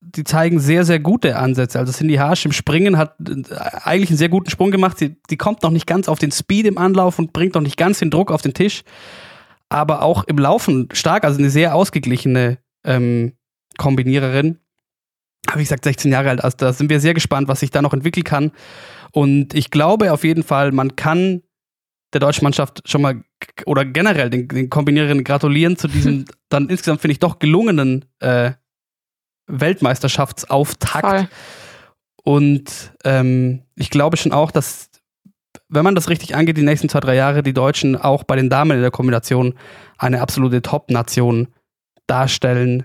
[0.00, 1.78] die zeigen sehr, sehr gute Ansätze.
[1.78, 3.42] Also Cindy Harsch im Springen hat äh,
[3.84, 4.98] eigentlich einen sehr guten Sprung gemacht.
[4.98, 7.76] Sie, die kommt noch nicht ganz auf den Speed im Anlauf und bringt noch nicht
[7.76, 8.82] ganz den Druck auf den Tisch.
[9.68, 13.34] Aber auch im Laufen stark, also eine sehr ausgeglichene ähm,
[13.80, 14.58] Kombiniererin.
[15.54, 16.44] Wie gesagt, 16 Jahre alt.
[16.44, 18.52] Also da sind wir sehr gespannt, was sich da noch entwickeln kann.
[19.10, 21.42] Und ich glaube auf jeden Fall, man kann
[22.12, 23.24] der deutschen Mannschaft schon mal
[23.64, 28.52] oder generell den, den Kombiniererinnen gratulieren zu diesem dann insgesamt, finde ich, doch gelungenen äh,
[29.46, 31.06] Weltmeisterschaftsauftakt.
[31.06, 31.28] Voll.
[32.22, 34.90] Und ähm, ich glaube schon auch, dass,
[35.68, 38.50] wenn man das richtig angeht, die nächsten zwei, drei Jahre die Deutschen auch bei den
[38.50, 39.54] Damen in der Kombination
[39.96, 41.48] eine absolute Top-Nation
[42.06, 42.84] darstellen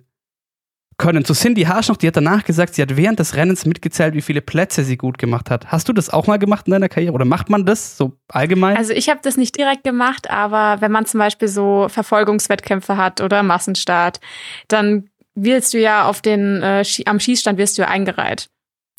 [0.97, 1.25] können.
[1.25, 4.21] Zu Cindy Harsch noch, die hat danach gesagt, sie hat während des Rennens mitgezählt, wie
[4.21, 5.67] viele Plätze sie gut gemacht hat.
[5.67, 8.77] Hast du das auch mal gemacht in deiner Karriere oder macht man das so allgemein?
[8.77, 13.21] Also ich habe das nicht direkt gemacht, aber wenn man zum Beispiel so Verfolgungswettkämpfe hat
[13.21, 14.19] oder Massenstart,
[14.67, 18.49] dann wirst du ja auf den, äh, am Schießstand wirst du ja eingereiht.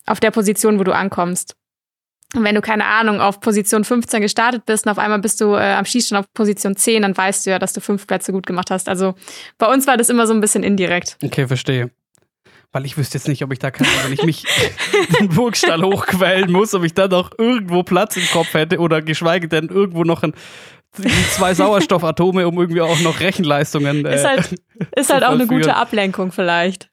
[0.06, 1.56] Auf der Position, wo du ankommst.
[2.34, 5.54] Und wenn du, keine Ahnung, auf Position 15 gestartet bist und auf einmal bist du
[5.54, 8.46] äh, am Schießstand auf Position 10, dann weißt du ja, dass du fünf Plätze gut
[8.46, 8.88] gemacht hast.
[8.88, 9.14] Also
[9.58, 11.16] bei uns war das immer so ein bisschen indirekt.
[11.22, 11.90] Okay, verstehe.
[12.72, 14.44] Weil ich wüsste jetzt nicht, ob ich da kann, wenn ich mich
[15.20, 19.48] den Burgstall hochquälen muss, ob ich da noch irgendwo Platz im Kopf hätte oder geschweige
[19.48, 20.34] denn irgendwo noch ein
[21.30, 24.04] zwei Sauerstoffatome, um irgendwie auch noch Rechenleistungen.
[24.04, 24.54] Äh, ist halt,
[24.96, 26.90] ist halt auch eine gute Ablenkung vielleicht.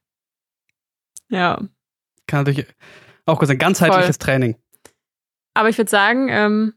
[1.28, 1.60] Ja.
[2.26, 2.66] Kann natürlich
[3.26, 4.26] auch kurz ein ganzheitliches Voll.
[4.26, 4.56] Training.
[5.54, 6.74] Aber ich würde sagen, ähm,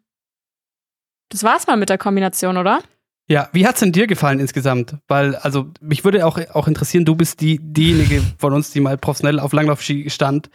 [1.29, 2.81] das war's mal mit der Kombination, oder?
[3.29, 4.95] Ja, wie hat's denn dir gefallen insgesamt?
[5.09, 8.97] Weil, also, mich würde auch, auch interessieren, du bist die, diejenige von uns, die mal
[8.97, 10.49] professionell auf Langlaufski stand.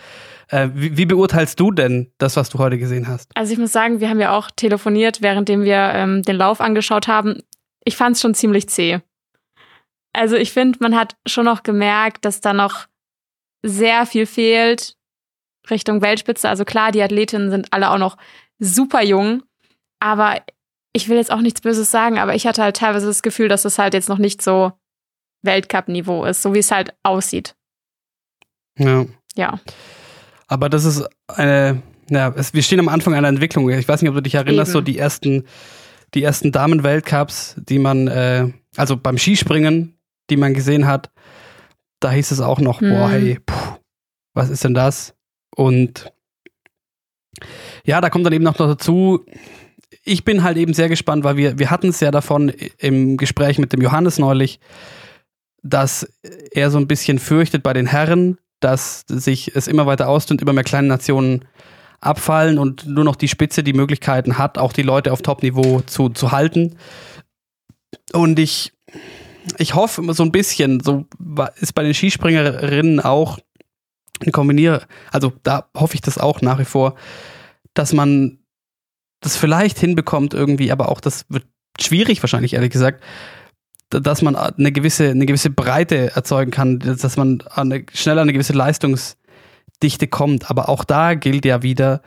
[0.49, 3.31] Äh, wie, wie, beurteilst du denn das, was du heute gesehen hast?
[3.35, 7.09] Also ich muss sagen, wir haben ja auch telefoniert, währenddem wir ähm, den Lauf angeschaut
[7.09, 7.43] haben.
[7.85, 9.01] Ich fand es schon ziemlich zäh.
[10.15, 12.87] Also ich finde, man hat schon noch gemerkt, dass da noch
[13.63, 14.97] sehr viel fehlt
[15.70, 16.48] Richtung Weltspitze.
[16.48, 18.16] Also klar, die Athletinnen sind alle auch noch
[18.59, 19.42] super jung,
[20.01, 20.42] aber
[20.92, 23.64] ich will jetzt auch nichts Böses sagen, aber ich hatte halt teilweise das Gefühl, dass
[23.64, 24.72] es halt jetzt noch nicht so
[25.42, 27.55] Weltcup-Niveau ist, so wie es halt aussieht.
[28.79, 29.07] Ja.
[29.35, 29.61] Ja.
[30.46, 33.68] Aber das ist eine, ja, es, wir stehen am Anfang einer Entwicklung.
[33.70, 34.72] Ich weiß nicht, ob du dich erinnerst, Eben.
[34.72, 35.44] so die ersten,
[36.14, 39.98] die ersten Damen-Weltcups, die man, äh, also beim Skispringen,
[40.29, 41.11] die man gesehen hat,
[42.01, 42.90] da hieß es auch noch, hm.
[42.90, 43.77] boah, hey, puh,
[44.35, 45.14] was ist denn das?
[45.55, 46.12] Und
[47.85, 49.25] ja, da kommt dann eben noch dazu,
[50.05, 53.59] ich bin halt eben sehr gespannt, weil wir, wir hatten es ja davon im Gespräch
[53.59, 54.59] mit dem Johannes neulich,
[55.62, 56.09] dass
[56.53, 60.53] er so ein bisschen fürchtet bei den Herren, dass sich es immer weiter ausdünnt, immer
[60.53, 61.45] mehr kleine Nationen
[62.01, 66.09] abfallen und nur noch die Spitze die Möglichkeiten hat, auch die Leute auf Top-Niveau zu,
[66.09, 66.77] zu halten.
[68.12, 68.73] Und ich,
[69.59, 71.07] ich hoffe so ein bisschen, so
[71.61, 73.38] ist bei den Skispringerinnen auch
[74.25, 76.94] ein Kombinier, also da hoffe ich das auch nach wie vor,
[77.75, 78.38] dass man
[79.20, 81.44] das vielleicht hinbekommt irgendwie, aber auch das wird
[81.81, 83.03] schwierig wahrscheinlich, ehrlich gesagt,
[84.01, 88.33] dass man eine gewisse, eine gewisse Breite erzeugen kann, dass man eine, schnell an eine
[88.33, 90.51] gewisse Leistungsdichte kommt.
[90.51, 92.01] Aber auch da gilt ja wieder,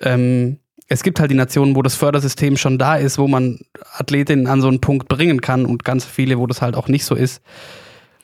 [0.00, 3.60] ähm, es gibt halt die Nationen, wo das Fördersystem schon da ist, wo man
[3.94, 7.04] Athletinnen an so einen Punkt bringen kann und ganz viele, wo das halt auch nicht
[7.04, 7.42] so ist.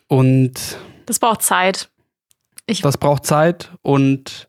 [0.06, 1.88] Und das braucht Zeit.
[2.68, 4.48] Ich das braucht Zeit und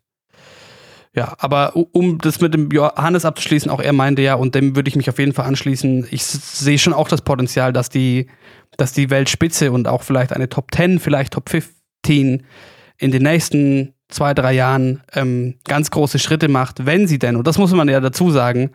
[1.12, 4.88] ja, aber um das mit dem Johannes abzuschließen, auch er meinte ja, und dem würde
[4.88, 8.28] ich mich auf jeden Fall anschließen, ich sehe schon auch das Potenzial, dass die,
[8.76, 12.46] dass die Weltspitze und auch vielleicht eine Top 10, vielleicht Top 15
[12.98, 17.46] in den nächsten zwei, drei Jahren ähm, ganz große Schritte macht, wenn sie denn, und
[17.46, 18.70] das muss man ja dazu sagen,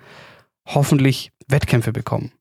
[0.66, 2.32] hoffentlich Wettkämpfe bekommen.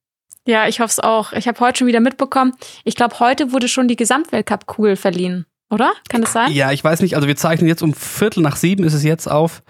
[0.47, 1.33] Ja, ich hoffe es auch.
[1.33, 2.53] Ich habe heute schon wieder mitbekommen,
[2.85, 5.47] ich glaube, heute wurde schon die Gesamtweltcup-Kugel verliehen.
[5.75, 5.93] Oder?
[6.09, 6.53] Kann das sein?
[6.53, 7.17] Ja, ich weiß nicht.
[7.17, 9.63] Also wir zeichnen jetzt um Viertel nach sieben ist es jetzt auf.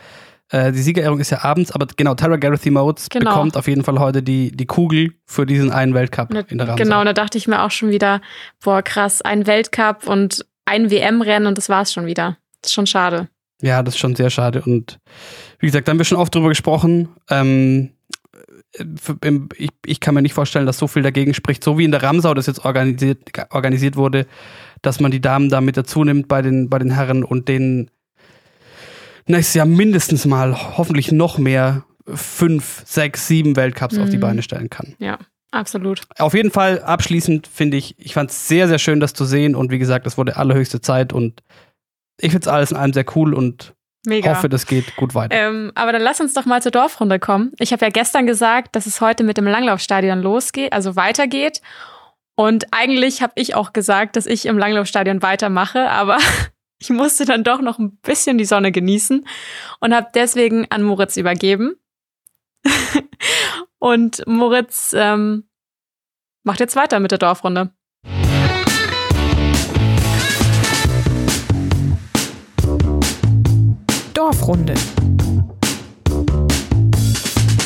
[0.51, 3.31] Äh, die Siegerehrung ist ja abends, aber genau, Tara Gareth Modes genau.
[3.31, 6.69] bekommt auf jeden Fall heute die, die Kugel für diesen einen Weltcup ne, in der
[6.69, 6.85] Ramsau.
[6.85, 8.21] Genau, da dachte ich mir auch schon wieder,
[8.63, 12.37] boah, krass, ein Weltcup und ein WM-Rennen und das war's schon wieder.
[12.61, 13.29] Das ist schon schade.
[13.63, 14.63] Ja, das ist schon sehr schade.
[14.63, 14.99] Und
[15.59, 17.09] wie gesagt, da haben wir schon oft drüber gesprochen.
[17.31, 17.91] Ähm,
[19.57, 22.03] ich, ich, kann mir nicht vorstellen, dass so viel dagegen spricht, so wie in der
[22.03, 24.27] Ramsau das jetzt organisiert, organisiert wurde,
[24.87, 27.91] dass man die Damen da mit dazu nimmt bei den, bei den Herren und denen
[29.27, 34.03] nächstes Jahr mindestens mal, hoffentlich noch mehr, fünf, sechs, sieben Weltcups mhm.
[34.03, 34.23] auf die mhm.
[34.23, 34.95] Beine stellen kann.
[34.99, 35.19] Ja,
[35.51, 36.03] absolut.
[36.19, 39.55] Auf jeden Fall abschließend finde ich, ich fand es sehr, sehr schön, das zu sehen
[39.55, 41.43] und wie gesagt, es wurde allerhöchste Zeit und
[42.21, 43.75] ich finde es alles in allem sehr cool und
[44.07, 44.31] Mega.
[44.31, 45.35] hoffe, das geht gut weiter.
[45.35, 47.53] Ähm, aber dann lass uns doch mal zur Dorfrunde kommen.
[47.59, 51.63] Ich habe ja gestern gesagt, dass es heute mit dem Langlaufstadion losgeht, also weitergeht.
[52.37, 56.19] Und eigentlich habe ich auch gesagt, dass ich im Langlaufstadion weitermache, aber
[56.81, 59.27] ich musste dann doch noch ein bisschen die Sonne genießen
[59.81, 61.77] und habe deswegen an Moritz übergeben.
[63.79, 65.49] und Moritz ähm,
[66.43, 67.71] macht jetzt weiter mit der Dorfrunde.
[74.13, 74.75] Dorfrunde.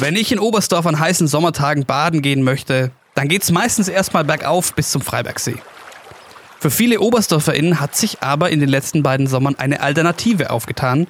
[0.00, 4.22] Wenn ich in Oberstdorf an heißen Sommertagen baden gehen möchte, dann geht es meistens erstmal
[4.22, 5.56] bergauf bis zum Freibergsee.
[6.60, 11.08] Für viele OberstdorferInnen hat sich aber in den letzten beiden Sommern eine Alternative aufgetan.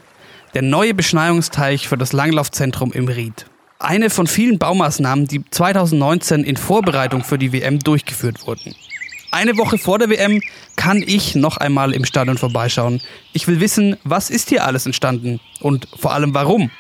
[0.55, 3.45] Der neue Beschneiungsteich für das Langlaufzentrum im Ried.
[3.79, 8.75] Eine von vielen Baumaßnahmen, die 2019 in Vorbereitung für die WM durchgeführt wurden.
[9.31, 10.41] Eine Woche vor der WM
[10.77, 13.03] kann ich noch einmal im Stadion vorbeischauen.
[13.35, 16.71] Ich will wissen, was ist hier alles entstanden und vor allem warum.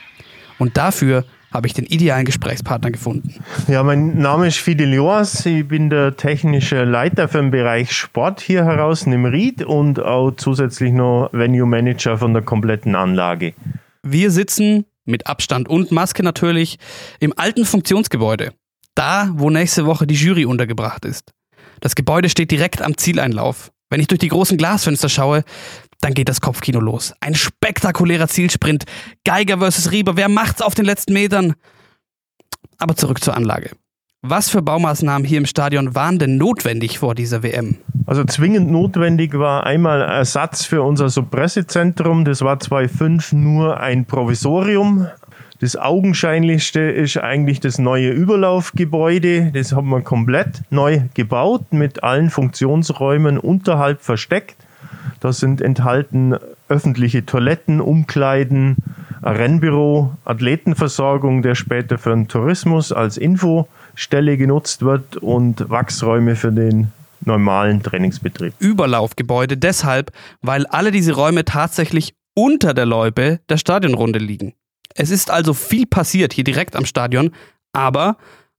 [0.58, 3.34] Und dafür habe ich den idealen Gesprächspartner gefunden.
[3.68, 5.46] Ja, mein Name ist Fidel Joas.
[5.46, 10.32] Ich bin der technische Leiter für den Bereich Sport hier heraus im Ried und auch
[10.32, 13.54] zusätzlich noch Venue Manager von der kompletten Anlage.
[14.02, 16.78] Wir sitzen mit Abstand und Maske natürlich
[17.18, 18.52] im alten Funktionsgebäude.
[18.94, 21.32] Da, wo nächste Woche die Jury untergebracht ist.
[21.80, 23.70] Das Gebäude steht direkt am Zieleinlauf.
[23.90, 25.44] Wenn ich durch die großen Glasfenster schaue,
[26.00, 27.14] dann geht das Kopfkino los.
[27.20, 28.84] Ein spektakulärer Zielsprint.
[29.24, 30.16] Geiger versus Rieber.
[30.16, 31.54] Wer macht's auf den letzten Metern?
[32.78, 33.70] Aber zurück zur Anlage.
[34.22, 37.78] Was für Baumaßnahmen hier im Stadion waren denn notwendig vor dieser WM?
[38.06, 42.24] Also zwingend notwendig war einmal Ersatz für unser Suppressezentrum.
[42.24, 45.06] Das war 2005 nur ein Provisorium.
[45.60, 49.50] Das augenscheinlichste ist eigentlich das neue Überlaufgebäude.
[49.52, 54.67] Das haben wir komplett neu gebaut mit allen Funktionsräumen unterhalb versteckt.
[55.20, 56.36] Da sind enthalten
[56.68, 58.76] öffentliche Toiletten, Umkleiden,
[59.22, 66.92] Rennbüro, Athletenversorgung, der später für den Tourismus als Infostelle genutzt wird und Wachsräume für den
[67.24, 68.54] normalen Trainingsbetrieb.
[68.60, 74.54] Überlaufgebäude deshalb, weil alle diese Räume tatsächlich unter der Loipe der Stadionrunde liegen.
[74.94, 77.32] Es ist also viel passiert hier direkt am Stadion,
[77.72, 78.16] aber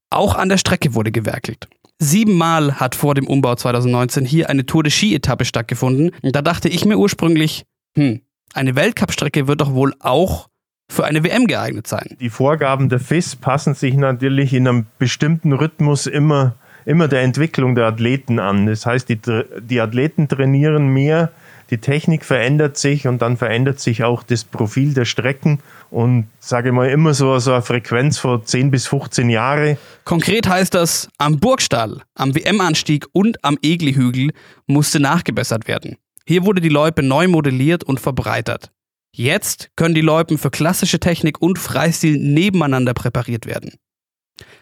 [0.10, 1.68] Auch an der Strecke wurde gewerkelt.
[2.02, 6.12] Siebenmal hat vor dem Umbau 2019 hier eine Tour de Ski-Etappe stattgefunden.
[6.22, 7.66] Und da dachte ich mir ursprünglich,
[7.98, 8.22] hm,
[8.54, 10.48] eine Weltcup-Strecke wird doch wohl auch
[10.90, 12.16] für eine WM geeignet sein.
[12.20, 17.76] Die Vorgaben der FIS passen sich natürlich in einem bestimmten Rhythmus immer, immer der Entwicklung
[17.76, 18.66] der Athleten an.
[18.66, 19.20] Das heißt, die,
[19.60, 21.32] die Athleten trainieren mehr,
[21.70, 25.60] die Technik verändert sich und dann verändert sich auch das Profil der Strecken
[25.92, 29.78] und sage mal immer so, so eine Frequenz von 10 bis 15 Jahre.
[30.06, 34.32] Konkret heißt das, am Burgstall, am WM-Anstieg und am Egli-Hügel
[34.68, 35.98] musste nachgebessert werden.
[36.26, 38.72] Hier wurde die Loipe neu modelliert und verbreitert.
[39.12, 43.74] Jetzt können die Loipen für klassische Technik und Freistil nebeneinander präpariert werden.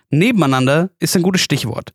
[0.09, 1.93] Nebeneinander ist ein gutes Stichwort.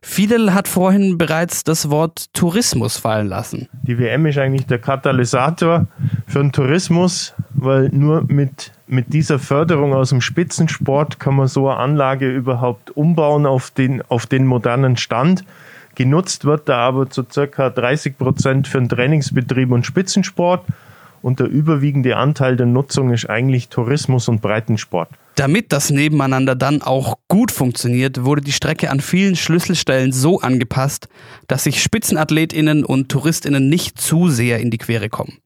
[0.00, 3.68] Fidel hat vorhin bereits das Wort Tourismus fallen lassen.
[3.82, 5.86] Die WM ist eigentlich der Katalysator
[6.26, 11.68] für den Tourismus, weil nur mit, mit dieser Förderung aus dem Spitzensport kann man so
[11.68, 15.44] eine Anlage überhaupt umbauen auf den, auf den modernen Stand.
[15.96, 20.64] Genutzt wird da aber zu circa 30 Prozent für den Trainingsbetrieb und Spitzensport
[21.20, 25.10] und der überwiegende Anteil der Nutzung ist eigentlich Tourismus und Breitensport.
[25.36, 31.08] Damit das Nebeneinander dann auch gut funktioniert, wurde die Strecke an vielen Schlüsselstellen so angepasst,
[31.46, 35.38] dass sich Spitzenathlet'innen und TouristInnen nicht zu sehr in die Quere kommen.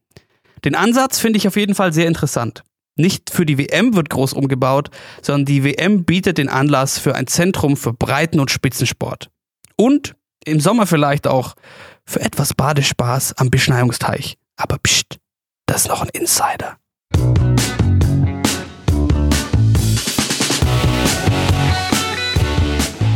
[0.65, 2.63] Den Ansatz finde ich auf jeden Fall sehr interessant.
[2.97, 4.89] Nicht für die WM wird groß umgebaut,
[5.21, 9.29] sondern die WM bietet den Anlass für ein Zentrum für Breiten- und Spitzensport.
[9.75, 11.55] Und im Sommer vielleicht auch
[12.05, 14.37] für etwas Badespaß am Beschneiungsteich.
[14.55, 15.19] Aber pst,
[15.65, 16.77] das ist noch ein Insider.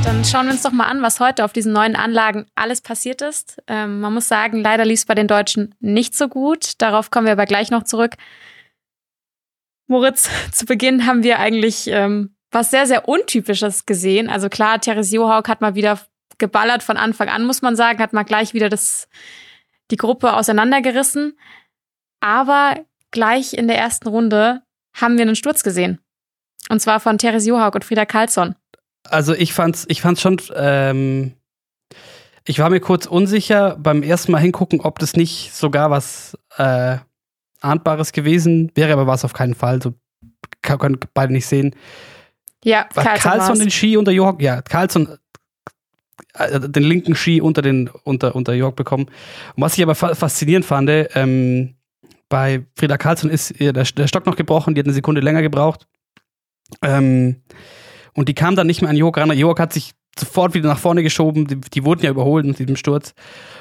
[0.10, 3.22] Dann schauen wir uns doch mal an, was heute auf diesen neuen Anlagen alles passiert
[3.22, 3.62] ist.
[3.68, 6.72] Ähm, man muss sagen, leider lief es bei den Deutschen nicht so gut.
[6.80, 8.16] Darauf kommen wir aber gleich noch zurück.
[9.86, 14.32] Moritz, zu Beginn haben wir eigentlich ähm, was sehr, sehr Untypisches gesehen.
[14.32, 16.00] Also klar, Therese Johaug hat mal wieder
[16.40, 19.08] geballert von Anfang an, muss man sagen, hat mal gleich wieder das,
[19.92, 21.38] die Gruppe auseinandergerissen.
[22.20, 26.00] Aber gleich in der ersten Runde haben wir einen Sturz gesehen.
[26.68, 28.56] Und zwar von Therese Johaug und Frieda Karlsson.
[29.04, 31.34] Also ich fand's, ich fand's schon, ähm,
[32.46, 36.98] ich war mir kurz unsicher beim ersten Mal hingucken, ob das nicht sogar was äh,
[37.62, 39.82] Ahndbares gewesen wäre, aber war es auf keinen Fall.
[39.82, 39.94] So
[40.62, 41.76] können beide nicht sehen.
[42.64, 45.18] Ja, war Carlson, Carlson den Ski unter Johaug, ja, Carlson
[46.34, 49.06] äh, den linken Ski unter den unter unter York bekommen.
[49.56, 51.76] Und was ich aber faszinierend fand, ähm,
[52.28, 55.42] bei Frieda Carlsson ist ihr der, der, Stock noch gebrochen, die hat eine Sekunde länger
[55.42, 55.88] gebraucht.
[56.84, 57.42] Ähm,
[58.14, 59.32] und die kam dann nicht mehr an York ran.
[59.38, 61.48] York hat sich sofort wieder nach vorne geschoben.
[61.48, 63.14] Die, die wurden ja überholt mit diesem Sturz.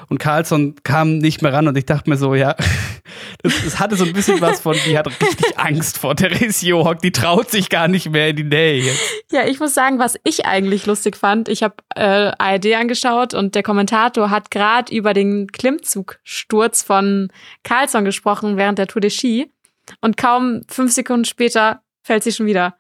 [0.09, 2.57] Und Carlson kam nicht mehr ran und ich dachte mir so, ja,
[3.43, 7.01] das, das hatte so ein bisschen was von, die hat richtig Angst vor Therese Johock,
[7.01, 9.01] die traut sich gar nicht mehr in die Nähe jetzt.
[9.31, 13.55] Ja, ich muss sagen, was ich eigentlich lustig fand, ich habe äh, ARD angeschaut und
[13.55, 17.31] der Kommentator hat gerade über den Klimmzugsturz von
[17.65, 19.53] Carlson gesprochen während der Tour de Ski
[20.01, 22.78] und kaum fünf Sekunden später fällt sie schon wieder.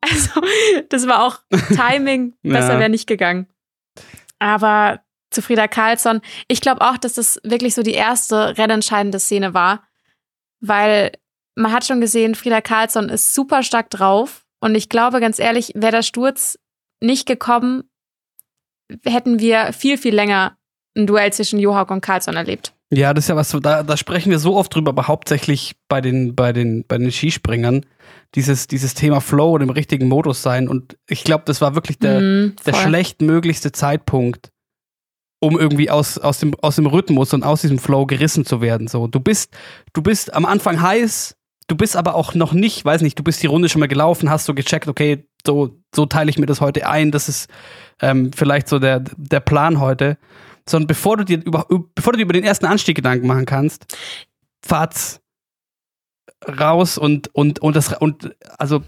[0.10, 0.40] Also,
[0.90, 1.40] das war auch
[1.74, 2.78] Timing, besser ja.
[2.78, 3.48] wäre nicht gegangen.
[4.38, 9.54] Aber zu Frieda Karlsson, ich glaube auch, dass das wirklich so die erste rennentscheidende Szene
[9.54, 9.82] war,
[10.60, 11.12] weil
[11.56, 15.72] man hat schon gesehen, Frieda Karlsson ist super stark drauf und ich glaube ganz ehrlich,
[15.74, 16.58] wäre der Sturz
[17.00, 17.90] nicht gekommen,
[19.04, 20.56] hätten wir viel, viel länger
[20.96, 22.72] ein Duell zwischen Johaug und Karlsson erlebt.
[22.90, 26.00] Ja, das ist ja was, da, da sprechen wir so oft drüber, aber hauptsächlich bei
[26.00, 27.84] den, bei den, bei den Skispringern.
[28.34, 30.68] Dieses, dieses Thema Flow und im richtigen Modus sein.
[30.68, 34.50] Und ich glaube, das war wirklich der, mm, der schlechtmöglichste Zeitpunkt,
[35.40, 38.88] um irgendwie aus, aus, dem, aus dem Rhythmus und aus diesem Flow gerissen zu werden.
[38.88, 39.54] So, du bist,
[39.92, 41.36] du bist am Anfang heiß,
[41.68, 44.30] du bist aber auch noch nicht, weiß nicht, du bist die Runde schon mal gelaufen,
[44.30, 47.48] hast so gecheckt, okay, so, so teile ich mir das heute ein, das ist
[48.00, 50.18] ähm, vielleicht so der, der Plan heute
[50.68, 53.86] sondern bevor du dir über, bevor du dir über den ersten Anstieg Gedanken machen kannst,
[54.64, 55.20] fahrt's
[56.46, 58.82] raus und, und, und das, und, also,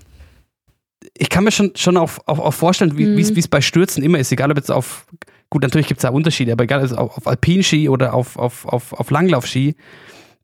[1.16, 3.18] ich kann mir schon, schon auch, auch, auch vorstellen, wie mhm.
[3.18, 5.06] es bei Stürzen immer ist, egal ob jetzt auf,
[5.48, 8.66] gut, natürlich gibt es da Unterschiede, aber egal, also auf, auf Alpinski oder auf, auf,
[8.66, 9.76] auf, auf Langlaufski,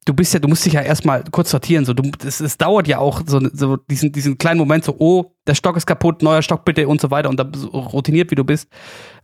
[0.06, 1.84] du bist ja, du musst dich ja erstmal kurz sortieren.
[1.84, 5.32] So, du, es, es dauert ja auch so, so diesen, diesen kleinen Moment, so, oh,
[5.46, 7.28] der Stock ist kaputt, neuer Stock bitte und so weiter.
[7.28, 8.68] Und da so routiniert wie du bist.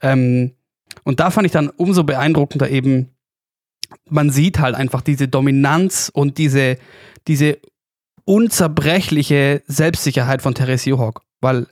[0.02, 0.52] Ähm,
[1.04, 3.10] und da fand ich dann umso beeindruckender eben,
[4.08, 6.78] man sieht halt einfach diese Dominanz und diese,
[7.28, 7.58] diese
[8.24, 11.66] unzerbrechliche Selbstsicherheit von Therese Johaug, weil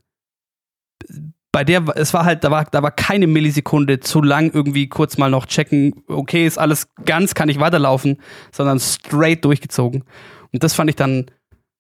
[1.52, 5.18] bei der, es war halt, da war, da war keine Millisekunde zu lang irgendwie kurz
[5.18, 8.18] mal noch checken, okay, ist alles ganz, kann ich weiterlaufen,
[8.52, 10.04] sondern straight durchgezogen.
[10.52, 11.26] Und das fand ich dann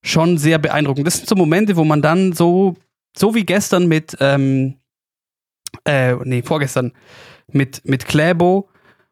[0.02, 1.06] schon sehr beeindruckend.
[1.06, 2.76] Das sind so Momente, wo man dann so,
[3.16, 4.76] so wie gestern mit, ähm,
[5.84, 6.92] äh, nee, vorgestern,
[7.54, 8.68] mit, mit Kläbo,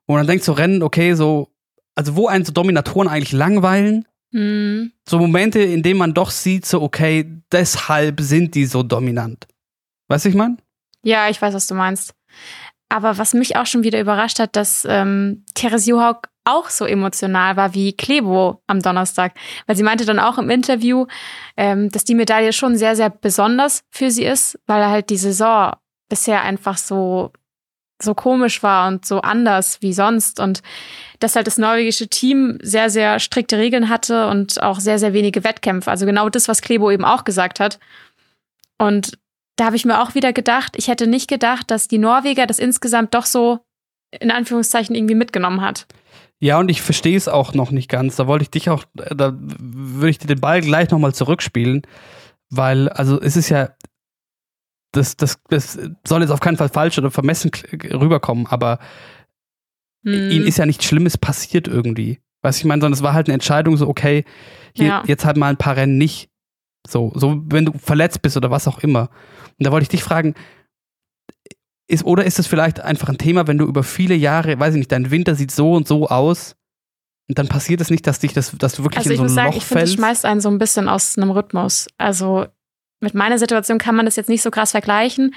[0.06, 1.48] wo man dann denkt, so Rennen, okay, so,
[1.94, 4.92] also wo einen so Dominatoren eigentlich langweilen, Mhm.
[5.08, 9.46] so Momente, in denen man doch sieht, so, okay, deshalb sind die so dominant.
[10.08, 10.58] Weißt du, ich meine?
[11.02, 12.14] Ja, ich weiß, was du meinst.
[12.90, 17.56] Aber was mich auch schon wieder überrascht hat, dass ähm, Therese Johaug auch so emotional
[17.56, 19.34] war wie Klebo am Donnerstag.
[19.66, 21.06] Weil sie meinte dann auch im Interview,
[21.56, 25.74] ähm, dass die Medaille schon sehr, sehr besonders für sie ist, weil halt die Saison
[26.08, 27.32] bisher einfach so,
[28.00, 30.40] so komisch war und so anders wie sonst.
[30.40, 30.62] Und
[31.18, 35.44] dass halt das norwegische Team sehr, sehr strikte Regeln hatte und auch sehr, sehr wenige
[35.44, 35.90] Wettkämpfe.
[35.90, 37.78] Also genau das, was Klebo eben auch gesagt hat.
[38.78, 39.18] Und
[39.56, 42.60] da habe ich mir auch wieder gedacht, ich hätte nicht gedacht, dass die Norweger das
[42.60, 43.58] insgesamt doch so
[44.10, 45.86] in Anführungszeichen irgendwie mitgenommen hat.
[46.40, 48.16] Ja, und ich verstehe es auch noch nicht ganz.
[48.16, 51.82] Da wollte ich dich auch, da würde ich dir den Ball gleich nochmal zurückspielen,
[52.48, 53.70] weil, also es ist ja,
[54.92, 57.50] das, das, das soll jetzt auf keinen Fall falsch oder vermessen
[57.92, 58.78] rüberkommen, aber
[60.04, 60.30] Hm.
[60.30, 62.20] ihnen ist ja nichts Schlimmes passiert irgendwie.
[62.42, 64.24] Weißt du, ich meine, sondern es war halt eine Entscheidung, so, okay,
[64.74, 65.02] hier, Ja.
[65.06, 66.30] jetzt halt mal ein paar Rennen nicht.
[66.86, 69.10] So, so, wenn du verletzt bist oder was auch immer.
[69.58, 70.34] Und da wollte ich dich fragen,
[71.88, 74.78] ist, oder ist es vielleicht einfach ein Thema, wenn du über viele Jahre, weiß ich
[74.78, 76.54] nicht, dein Winter sieht so und so aus
[77.28, 79.22] und dann passiert es nicht, dass dich das, dass du wirklich Also in ich so
[79.22, 81.88] ein muss sagen, Loch ich finde, das schmeißt einen so ein bisschen aus einem Rhythmus.
[81.98, 82.46] Also
[83.00, 85.34] mit meiner Situation kann man das jetzt nicht so krass vergleichen,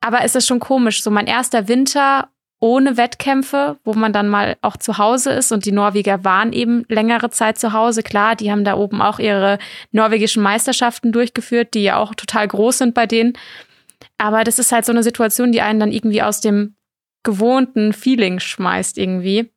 [0.00, 1.02] aber es ist schon komisch.
[1.02, 5.66] So mein erster Winter ohne Wettkämpfe, wo man dann mal auch zu Hause ist und
[5.66, 8.02] die Norweger waren eben längere Zeit zu Hause.
[8.02, 9.58] Klar, die haben da oben auch ihre
[9.92, 13.34] norwegischen Meisterschaften durchgeführt, die ja auch total groß sind bei denen.
[14.18, 16.76] Aber das ist halt so eine Situation, die einen dann irgendwie aus dem
[17.22, 19.50] gewohnten Feeling schmeißt irgendwie.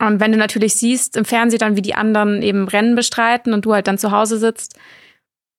[0.00, 3.64] Und wenn du natürlich siehst im Fernsehen dann, wie die anderen eben Rennen bestreiten und
[3.64, 4.78] du halt dann zu Hause sitzt,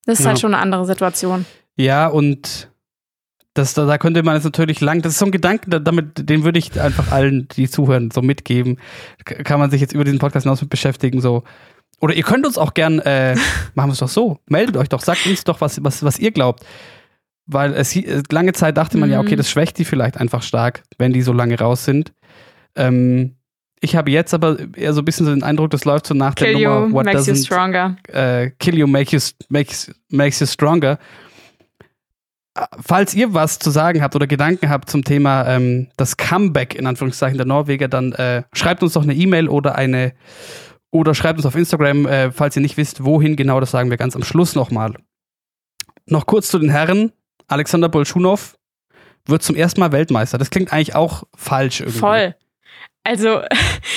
[0.05, 0.29] das ist Ja.
[0.31, 1.45] halt schon eine andere Situation.
[1.75, 2.69] Ja, und
[3.53, 6.29] das, da, da könnte man jetzt natürlich lang, das ist so ein Gedanke, da- damit,
[6.29, 8.79] den würde ich einfach allen, die zuhören, so mitgeben.
[9.23, 11.43] K- Kann man sich jetzt über diesen Podcast hinaus mit beschäftigen, so.
[12.01, 13.35] Oder ihr könnt uns auch gern, äh,
[13.75, 16.31] machen wir es doch so, meldet euch doch, sagt uns doch, was, was, was ihr
[16.31, 16.65] glaubt.
[17.47, 19.37] Weil es äh, lange Zeit dachte man ja, okay, Mhm.
[19.37, 22.11] das schwächt die vielleicht einfach stark, wenn die so lange raus sind.
[22.75, 23.35] Ähm,
[23.85, 26.35] ich habe jetzt aber eher so ein bisschen so den Eindruck, das läuft so nach
[26.35, 27.95] der Kill you Nummer What makes you stronger.
[28.07, 30.99] äh, Kill You make you, makes, makes you stronger.
[32.55, 36.75] Äh, Falls ihr was zu sagen habt oder Gedanken habt zum Thema ähm, das Comeback
[36.75, 40.13] in Anführungszeichen der Norweger, dann äh, schreibt uns doch eine E-Mail oder eine
[40.91, 43.97] oder schreibt uns auf Instagram, äh, falls ihr nicht wisst, wohin genau, das sagen wir
[43.97, 44.93] ganz am Schluss nochmal.
[46.07, 47.11] Noch kurz zu den Herren.
[47.47, 48.55] Alexander Bolschunow
[49.27, 50.37] wird zum ersten Mal Weltmeister.
[50.37, 51.99] Das klingt eigentlich auch falsch irgendwie.
[51.99, 52.35] Voll.
[53.05, 53.41] Also,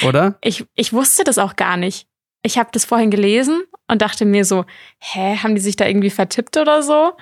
[0.07, 0.38] Oder?
[0.42, 2.07] ich, ich wusste das auch gar nicht.
[2.42, 4.64] Ich habe das vorhin gelesen und dachte mir so,
[5.01, 7.12] hä, haben die sich da irgendwie vertippt oder so?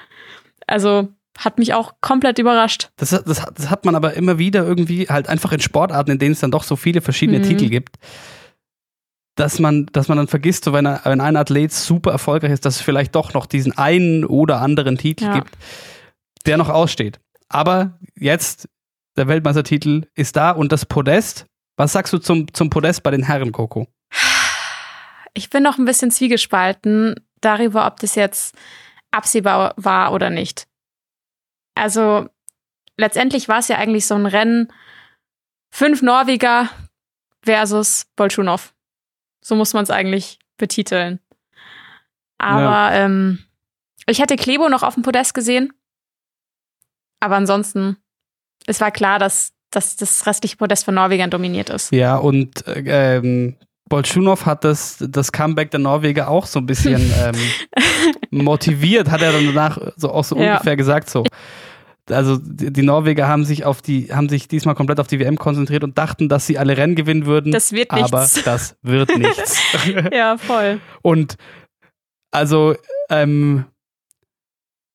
[0.66, 2.90] Also, hat mich auch komplett überrascht.
[2.96, 6.32] Das, das, das hat man aber immer wieder irgendwie halt einfach in Sportarten, in denen
[6.32, 7.42] es dann doch so viele verschiedene Mhm.
[7.44, 7.96] Titel gibt,
[9.36, 12.64] dass man, dass man dann vergisst, so wenn, er- wenn ein Athlet super erfolgreich ist,
[12.64, 15.34] dass es vielleicht doch noch diesen einen oder anderen Titel Ja.
[15.34, 15.50] gibt,
[16.46, 17.20] der noch aussteht.
[17.48, 18.68] Aber jetzt,
[19.16, 21.46] der Weltmeistertitel ist da und das Podest.
[21.76, 23.86] Was sagst du zum, zum Podest bei den Herren, Coco?
[25.34, 28.56] Ich bin noch ein bisschen zwiegespalten darüber, ob das jetzt
[29.10, 30.66] absehbar war oder nicht.
[31.74, 32.28] Also
[32.96, 34.72] letztendlich war es ja eigentlich so ein Rennen
[35.70, 36.70] fünf Norweger
[37.42, 38.74] versus Bolschunow.
[39.42, 41.20] So muss man es eigentlich betiteln.
[42.38, 43.44] Aber ähm,
[44.06, 45.72] ich hätte Klebo noch auf dem Podest gesehen.
[47.20, 47.96] Aber ansonsten,
[48.66, 51.92] es war klar, dass, dass das restliche Podest von Norwegern dominiert ist.
[51.92, 53.56] Ja, und äh, ähm,
[53.90, 57.34] Bolschunow hat das, das Comeback der Norweger auch so ein bisschen ähm,
[58.30, 60.54] motiviert, hat er dann danach so auch so Ja.
[60.54, 61.24] ungefähr gesagt so.
[62.08, 65.84] Also die, Norweger haben sich auf die, haben sich diesmal komplett auf die WM konzentriert
[65.84, 67.52] und dachten, dass sie alle Rennen gewinnen würden.
[67.52, 68.42] Das wird aber nichts.
[68.44, 69.60] das wird nichts.
[70.12, 70.80] ja, voll.
[71.02, 71.36] Und
[72.30, 72.76] also,
[73.10, 73.66] ähm,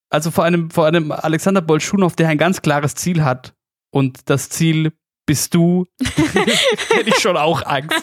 [0.10, 3.54] also vor einem, vor einem Alexander Bolschunow, der ein ganz klares Ziel hat
[3.91, 4.93] und das Ziel
[5.27, 7.96] bist du, hätte ich schon auch Angst.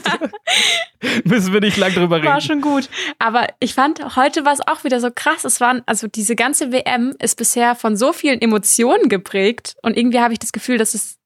[1.25, 2.27] Müssen wir nicht lang drüber reden.
[2.29, 2.89] War schon gut.
[3.19, 5.45] Aber ich fand, heute war es auch wieder so krass.
[5.45, 10.21] Es waren, also diese ganze WM ist bisher von so vielen Emotionen geprägt und irgendwie
[10.21, 11.19] habe ich das Gefühl, dass es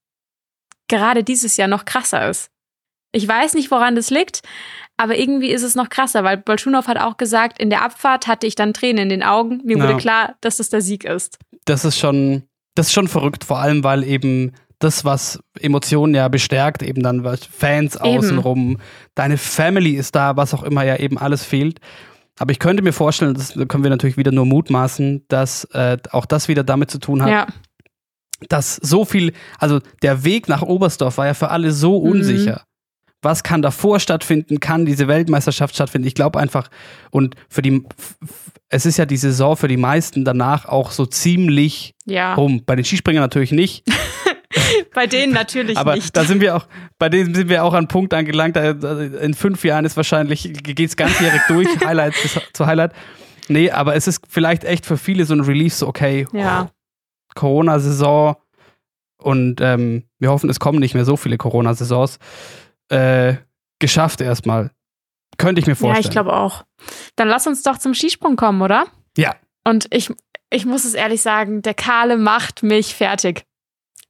[0.88, 2.50] gerade dieses Jahr noch krasser ist.
[3.12, 4.40] Ich weiß nicht, woran das liegt,
[4.96, 8.46] aber irgendwie ist es noch krasser, weil Bolschunow hat auch gesagt, in der Abfahrt hatte
[8.46, 9.60] ich dann Tränen in den Augen.
[9.64, 9.84] Mir Ja.
[9.84, 11.38] wurde klar, dass das der Sieg ist.
[11.66, 12.44] Das ist schon,
[12.74, 17.22] das ist schon verrückt, vor allem weil eben das, was Emotionen ja bestärkt, eben dann
[17.22, 18.04] was Fans Eben.
[18.04, 18.78] außenrum,
[19.14, 21.78] deine Family ist da, was auch immer ja eben alles fehlt.
[22.38, 26.26] Aber ich könnte mir vorstellen, das können wir natürlich wieder nur mutmaßen, dass äh, auch
[26.26, 27.46] das wieder damit zu tun hat, Ja.
[28.48, 32.56] dass so viel, also der Weg nach Oberstdorf war ja für alle so Mhm.
[33.22, 34.58] Was kann davor stattfinden?
[34.60, 36.06] Kann diese Weltmeisterschaft stattfinden?
[36.08, 36.68] Ich glaube einfach,
[37.10, 37.84] und für die,
[38.68, 42.34] es ist ja die Saison für die meisten danach auch so ziemlich Ja.
[42.34, 42.62] rum.
[42.66, 43.84] Bei den Skispringern natürlich nicht,
[44.94, 46.14] Bei denen natürlich aber nicht.
[46.16, 46.66] da sind wir auch,
[46.98, 51.40] bei denen sind wir auch an Punkt angelangt, in fünf Jahren ist wahrscheinlich, geht's ganzjährig
[51.48, 52.14] durch, Highlight
[52.52, 52.92] zu Highlight.
[53.48, 56.68] Nee, aber es ist vielleicht echt für viele so ein Relief, so okay, ja.
[57.34, 58.36] Corona-Saison
[59.18, 62.18] und ähm, wir hoffen, es kommen nicht mehr so viele Corona-Saisons.
[62.92, 63.36] Äh,
[63.78, 64.70] geschafft erstmal.
[65.38, 66.04] Könnte ich mir ja, vorstellen.
[66.04, 66.64] ich glaube auch.
[67.16, 68.86] Dann lass uns doch zum Skisprung kommen, oder?
[69.16, 69.34] Ja.
[69.64, 70.10] Und ich,
[70.50, 73.44] ich muss es ehrlich sagen, der Kahle macht mich fertig.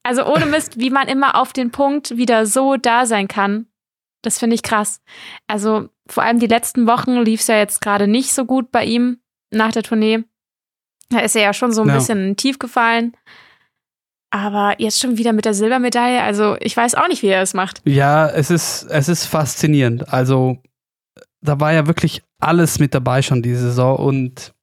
[0.02, 3.66] Also ohne Mist, wie man immer auf den Punkt wieder so da sein kann,
[4.22, 5.00] das finde ich krass.
[5.46, 8.84] Also vor allem die letzten Wochen lief es ja jetzt gerade nicht so gut bei
[8.84, 9.20] ihm
[9.50, 10.24] nach der Tournee.
[11.10, 11.94] Da ist er ja schon so ein Ja.
[11.94, 13.16] bisschen in den tief gefallen.
[14.34, 17.52] Aber jetzt schon wieder mit der Silbermedaille, also ich weiß auch nicht, wie er es
[17.52, 17.82] macht.
[17.84, 20.10] Ja, es ist, es ist faszinierend.
[20.10, 20.56] Also,
[21.42, 24.54] da war ja wirklich alles mit dabei schon diese Saison und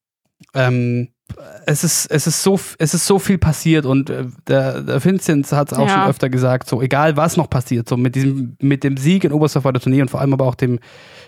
[0.56, 1.10] ähm,
[1.68, 5.52] es ist, es ist so, es ist so viel passiert und äh, der, der Vincent
[5.52, 5.94] hat es auch Ja.
[6.00, 9.32] schon öfter gesagt, so egal was noch passiert, so mit diesem, mit dem Sieg in
[9.32, 10.80] Oberstdorf bei der Tournee und vor allem aber auch dem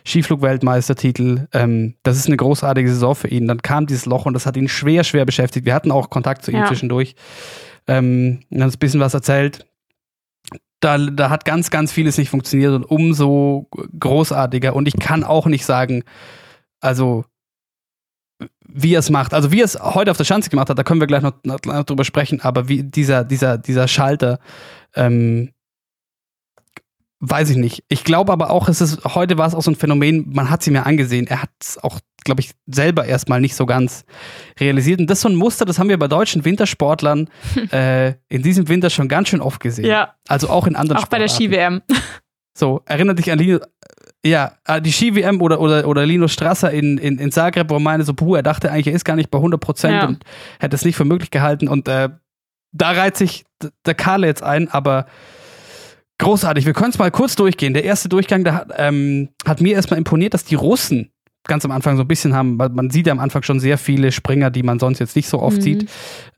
[0.08, 3.48] Skiflug-Weltmeistertitel, ähm, das ist eine großartige Saison für ihn.
[3.48, 5.66] Dann kam dieses Loch und das hat ihn schwer, schwer beschäftigt.
[5.68, 6.66] Wir hatten auch Kontakt zu ihm Ja.
[6.66, 7.16] zwischendurch.
[7.88, 9.65] Ähm, ein bisschen was erzählt
[10.82, 14.75] da, da hat ganz, ganz vieles nicht funktioniert und umso großartiger.
[14.75, 16.03] Und ich kann auch nicht sagen,
[16.82, 17.23] also
[18.67, 19.34] wie er es macht.
[19.34, 21.34] Also wie er es heute auf der Schanze gemacht hat, da können wir gleich noch,
[21.43, 24.39] noch, noch drüber sprechen, aber wie dieser, dieser, dieser Schalter,
[24.95, 25.51] ähm,
[27.22, 27.84] weiß ich nicht.
[27.88, 30.63] Ich glaube aber auch, es ist, heute war es auch so ein Phänomen, man hat
[30.63, 31.28] sie mir angesehen.
[31.28, 34.05] Er hat es auch, glaube ich, selber erstmal nicht so ganz
[34.59, 34.99] realisiert.
[34.99, 37.30] Und das ist so ein Muster, das haben wir bei deutschen Wintersportlern
[37.72, 39.86] äh, in diesem Winter schon ganz schön oft gesehen.
[39.86, 40.15] Ja.
[40.28, 41.82] Also auch in anderen Auch bei der Sportarten.
[41.88, 42.01] Ski-WM.
[42.53, 43.59] So, erinnert dich an Lino,
[44.26, 47.80] ja, an die Ski-WM oder, oder, oder Lino Strasser in, in, in Zagreb, wo er
[47.80, 50.05] meinte so, puh, er dachte eigentlich, er ist gar nicht bei 100 Prozent Ja.
[50.05, 50.26] und
[50.59, 51.69] hätte es nicht für möglich gehalten.
[51.69, 52.09] Und äh,
[52.74, 53.45] da reiht sich
[53.86, 55.05] der Karle jetzt ein, aber
[56.22, 56.65] großartig.
[56.65, 57.74] Wir können es mal kurz durchgehen.
[57.74, 61.11] Der erste Durchgang, der hat, ähm, hat mir erstmal imponiert, dass die Russen
[61.45, 63.78] ganz am Anfang so ein bisschen haben, weil man sieht ja am Anfang schon sehr
[63.78, 65.61] viele Springer, die man sonst jetzt nicht so oft Mhm.
[65.61, 65.89] sieht,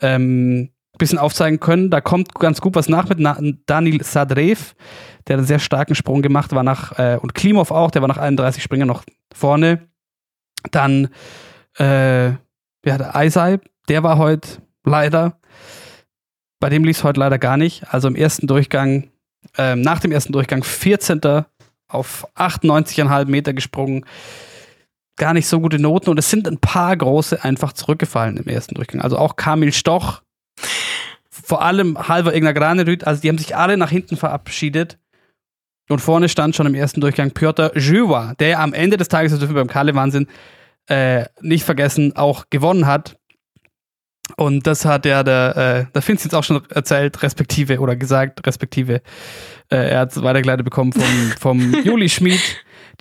[0.01, 1.89] ähm, bisschen aufzeigen können.
[1.89, 4.73] Da kommt ganz gut was nach mit Na Daniel Sadrev,
[5.27, 8.17] der einen sehr starken Sprung gemacht war nach, äh, und Klimov auch, der war nach
[8.17, 9.03] 31 Springer noch
[9.33, 9.87] vorne.
[10.71, 11.05] Dann,
[11.77, 12.31] äh,
[12.83, 13.59] wer hatte Eisei,
[13.89, 15.39] der war heute leider,
[16.59, 17.91] bei dem lief es heute leider gar nicht.
[17.91, 19.09] Also im ersten Durchgang,
[19.57, 21.21] ähm, nach dem ersten Durchgang 14.
[21.87, 24.05] auf 98,5 Meter gesprungen.
[25.17, 28.75] Gar nicht so gute Noten und es sind ein paar große einfach zurückgefallen im ersten
[28.75, 29.01] Durchgang.
[29.01, 30.21] Also auch Kamil Stoch,
[31.29, 34.97] vor allem Halver Egner Granerüt, also die haben sich alle nach hinten verabschiedet.
[35.89, 39.39] Und vorne stand schon im ersten Durchgang Piotr Żywa, der am Ende des Tages, das
[39.39, 40.27] dürfen wir beim Kalle-Wahnsinn
[40.87, 43.17] äh, nicht vergessen, auch gewonnen hat.
[44.37, 48.45] Und das hat ja der, äh, der Finz jetzt auch schon erzählt, respektive oder gesagt,
[48.47, 49.01] respektive.
[49.69, 51.03] Äh, er hat es weitergeleitet bekommen vom,
[51.39, 52.39] vom Juli Schmid.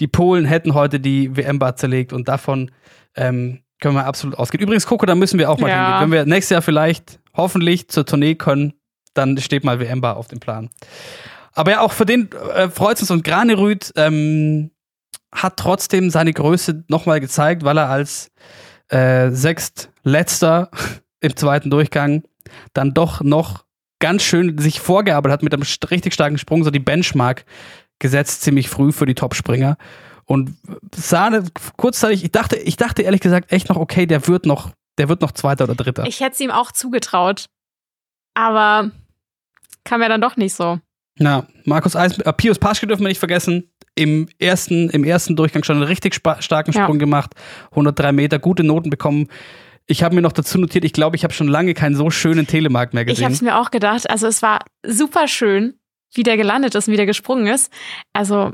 [0.01, 2.71] Die Polen hätten heute die WM-Bar zerlegt und davon
[3.15, 4.63] ähm, können wir absolut ausgehen.
[4.63, 6.01] Übrigens, Coco, da müssen wir auch mal Ja.
[6.01, 6.11] hingehen.
[6.11, 8.75] Wenn wir nächstes Jahr vielleicht hoffentlich zur Tournee können,
[9.15, 10.71] dann steht mal WM-Bar auf dem Plan.
[11.53, 14.71] Aber ja, auch für den äh, freut es uns und Granerüth ähm,
[15.35, 18.31] hat trotzdem seine Größe nochmal gezeigt, weil er als
[18.89, 20.71] äh, sechstletzter
[21.23, 22.23] im zweiten Durchgang
[22.75, 23.65] dann doch noch
[24.01, 27.45] ganz schön sich vorgearbeitet hat mit einem richtig starken Sprung, so die Benchmark
[28.01, 29.77] gesetzt, ziemlich früh für die Topspringer.
[30.25, 30.55] Und
[30.95, 31.45] sah ne-
[31.77, 35.21] kurzzeitig, ich dachte, ich dachte ehrlich gesagt echt noch, okay, der wird noch, der wird
[35.21, 36.05] noch Zweiter oder Dritter.
[36.07, 37.47] Ich hätte es ihm auch zugetraut.
[38.35, 38.91] Aber
[39.85, 40.81] kam ja dann doch nicht so.
[41.19, 43.71] Na, Markus Eis, äh, Pius Paschke dürfen wir nicht vergessen.
[43.95, 46.83] Im ersten, Im ersten Durchgang schon einen richtig starken Ja.
[46.83, 47.35] Sprung gemacht.
[47.71, 49.29] 103 Meter, gute Noten bekommen.
[49.87, 52.47] Ich habe mir noch dazu notiert, ich glaube, ich habe schon lange keinen so schönen
[52.47, 53.33] Telemark mehr Ich habe gesehen.
[53.33, 54.09] es mir auch gedacht.
[54.09, 55.75] Also es war super schön,
[56.15, 57.73] wie der gelandet ist und wie der gesprungen ist.
[58.13, 58.53] Also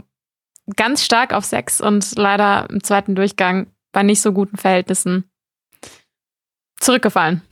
[0.77, 5.25] ganz stark auf sechs und leider im zweiten Durchgang bei nicht so guten Verhältnissen
[6.81, 7.43] zurückgefallen.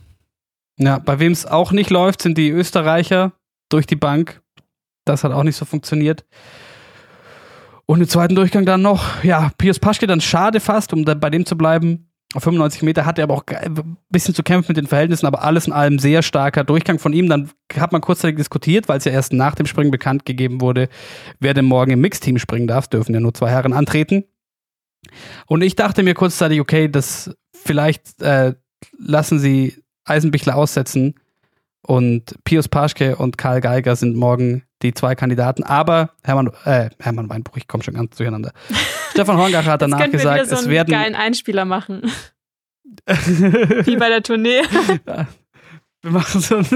[0.77, 3.33] Ja, bei wem es auch nicht läuft, sind die Österreicher
[3.69, 4.41] durch die Bank.
[5.05, 6.25] Das hat auch nicht so funktioniert.
[7.85, 11.29] Und im zweiten Durchgang dann noch, ja, Pius Paschke dann schade fast, um da bei
[11.29, 12.06] dem zu bleiben.
[12.37, 15.41] Auf 95 Meter hatte er aber auch ein bisschen zu kämpfen mit den Verhältnissen, aber
[15.41, 17.29] alles in allem sehr starker Durchgang von ihm.
[17.29, 20.87] Dann hat man kurzzeitig diskutiert, weil es ja erst nach dem Springen bekannt gegeben wurde,
[21.39, 22.89] wer denn morgen im Mixteam springen darf.
[22.89, 24.23] Dürfen ja nur zwei Herren antreten.
[25.47, 28.53] Und ich dachte mir kurzzeitig, okay, das vielleicht äh,
[28.99, 31.15] lassen sie Eisenbichler aussetzen
[31.87, 35.63] Und Pius Paschke und Karl Geiger sind morgen die zwei Kandidaten.
[35.63, 38.51] Aber Hermann, äh, Hermann Weinbruch, ich komme schon ganz durcheinander.
[39.11, 40.91] Stefan Horngacher hat danach gesagt, wir so es werden.
[40.91, 42.11] geilen Einspieler machen.
[43.05, 44.61] Wie bei der Tournee.
[46.03, 46.67] Wir machen so ein.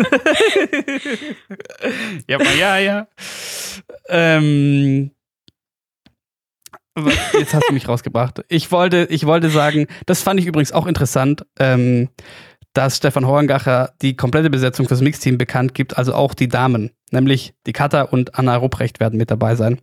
[2.28, 3.08] ja, ja, ja.
[4.10, 5.12] Ähm,
[7.34, 8.44] jetzt hast du mich rausgebracht.
[8.48, 12.10] Ich wollte, ich wollte sagen, das fand ich übrigens auch interessant, ähm,
[12.74, 17.54] dass Stefan Horngacher die komplette Besetzung fürs Mixteam bekannt gibt, also auch die Damen, nämlich
[17.68, 19.80] die Katha und Anna Rupprecht werden mit dabei sein.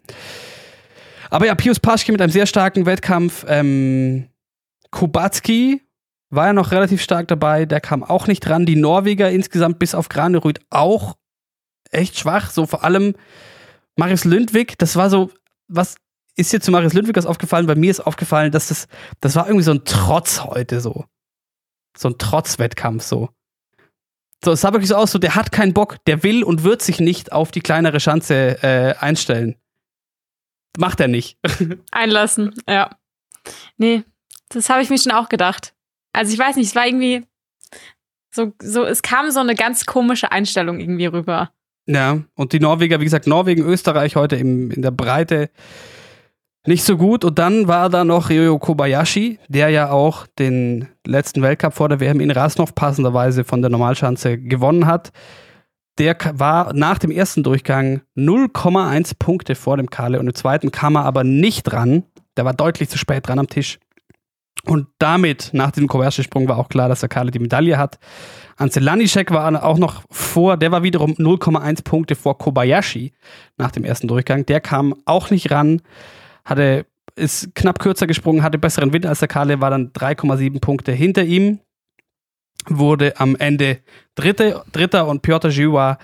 [1.30, 3.44] Aber ja, Pius Paschke mit einem sehr starken Wettkampf.
[3.48, 4.28] Ähm,
[4.90, 5.82] Kubacki
[6.30, 8.66] war ja noch relativ stark dabei, der kam auch nicht dran.
[8.66, 11.16] Die Norweger insgesamt bis auf Granerüth auch
[11.90, 12.50] echt schwach.
[12.50, 13.14] So vor allem
[13.96, 15.30] Marius Lündwig, das war so,
[15.68, 15.96] was
[16.36, 17.66] ist dir zu Marius Lündwig was aufgefallen?
[17.66, 18.86] Bei mir ist aufgefallen, dass das,
[19.20, 21.04] das war irgendwie so ein Trotz heute so.
[21.98, 23.30] So ein Trotzwettkampf so.
[24.44, 26.80] So, es sah wirklich so aus, so der hat keinen Bock, der will und wird
[26.80, 29.56] sich nicht auf die kleinere Schanze äh, einstellen.
[30.78, 31.38] Macht er nicht.
[31.90, 32.90] Einlassen, ja.
[33.78, 34.04] Nee,
[34.48, 35.74] das habe ich mir schon auch gedacht.
[36.12, 37.26] Also ich weiß nicht, es war irgendwie
[38.32, 41.50] so, so, es kam so eine ganz komische Einstellung irgendwie rüber.
[41.86, 45.50] Ja, und die Norweger, wie gesagt, Norwegen, Österreich heute im, in der Breite
[46.66, 47.24] nicht so gut.
[47.24, 52.00] Und dann war da noch Ryo Kobayashi, der ja auch den letzten Weltcup vor der
[52.00, 55.10] WM in Rasnov passenderweise von der Normalschanze gewonnen hat.
[55.98, 60.96] Der war nach dem ersten Durchgang 0,1 Punkte vor dem Kale und im zweiten kam
[60.96, 62.04] er aber nicht dran.
[62.36, 63.80] Der war deutlich zu spät dran am Tisch.
[64.64, 67.98] Und damit, nach dem Kobayashi-Sprung, war auch klar, dass der Kale die Medaille hat.
[68.56, 73.12] Ansel Lanischek war auch noch vor, der war wiederum 0,1 Punkte vor Kobayashi
[73.56, 74.44] nach dem ersten Durchgang.
[74.46, 75.80] Der kam auch nicht ran,
[76.48, 80.92] hatte, ist knapp kürzer gesprungen, hatte besseren Wind als der Kale, war dann 3,7 Punkte
[80.92, 81.60] hinter ihm,
[82.66, 83.78] wurde am Ende
[84.14, 85.98] Dritte, Dritter und Piotr Jiwa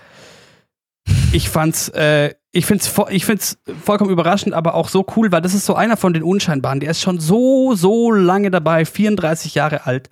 [1.32, 5.54] ich fand's, äh, ich find's, ich find's vollkommen überraschend, aber auch so cool, weil das
[5.54, 6.80] ist so einer von den Unscheinbaren.
[6.80, 10.08] Der ist schon so, so lange dabei, 34 Jahre alt,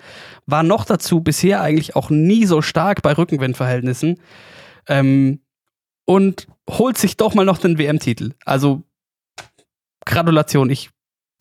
[0.47, 4.19] war noch dazu bisher eigentlich auch nie so stark bei Rückenwindverhältnissen
[4.89, 5.41] ähm,
[6.05, 8.33] und holt sich doch mal noch den WM-Titel.
[8.45, 8.83] Also
[10.05, 10.91] Gratulation, ich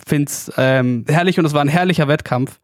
[0.05, 2.59] find's ähm, herrlich und es war ein herrlicher Wettkampf.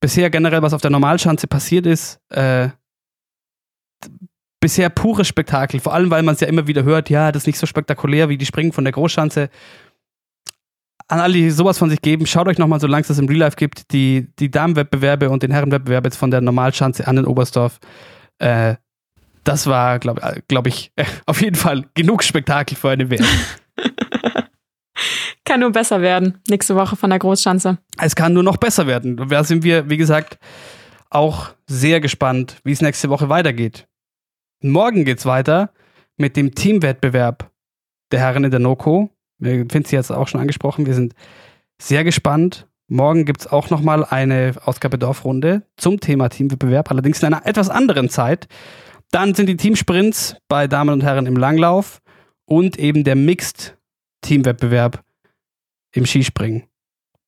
[0.00, 2.68] Bisher generell, was auf der Normalschanze passiert ist, äh,
[4.60, 5.80] bisher pures Spektakel.
[5.80, 8.28] Vor allem, weil man es ja immer wieder hört, ja, das ist nicht so spektakulär
[8.28, 9.50] wie die Springen von der Großschanze.
[11.08, 13.40] An alle, die sowas von sich geben, schaut euch nochmal, solange es das im Real
[13.40, 17.78] Life gibt, die, die Damenwettbewerbe und den Herrenwettbewerb jetzt von der Normalschanze an den Oberstdorf.
[18.38, 18.76] Äh,
[19.44, 20.92] das war, glaube äh, glaub ich,
[21.26, 23.26] auf jeden Fall genug Spektakel für eine WM.
[25.44, 27.78] kann nur besser werden, nächste Woche von der Großschanze.
[27.98, 29.16] Es kann nur noch besser werden.
[29.16, 30.38] Da sind wir, wie gesagt,
[31.10, 33.86] auch sehr gespannt, wie es nächste Woche weitergeht.
[34.62, 35.72] Morgen geht's weiter
[36.16, 37.50] mit dem Teamwettbewerb
[38.12, 39.10] der Herren in der NOCO.
[39.38, 40.86] Wir finden sie jetzt auch schon angesprochen.
[40.86, 41.14] Wir sind
[41.80, 42.68] sehr gespannt.
[42.88, 47.70] Morgen gibt es auch nochmal eine Ausgabe Dorfrunde zum Thema Teamwettbewerb, allerdings in einer etwas
[47.70, 48.46] anderen Zeit.
[49.10, 52.00] Dann sind die Teamsprints bei Damen und Herren im Langlauf
[52.44, 53.76] und eben der Mixed
[54.20, 55.02] Teamwettbewerb
[55.94, 56.64] im Skispringen.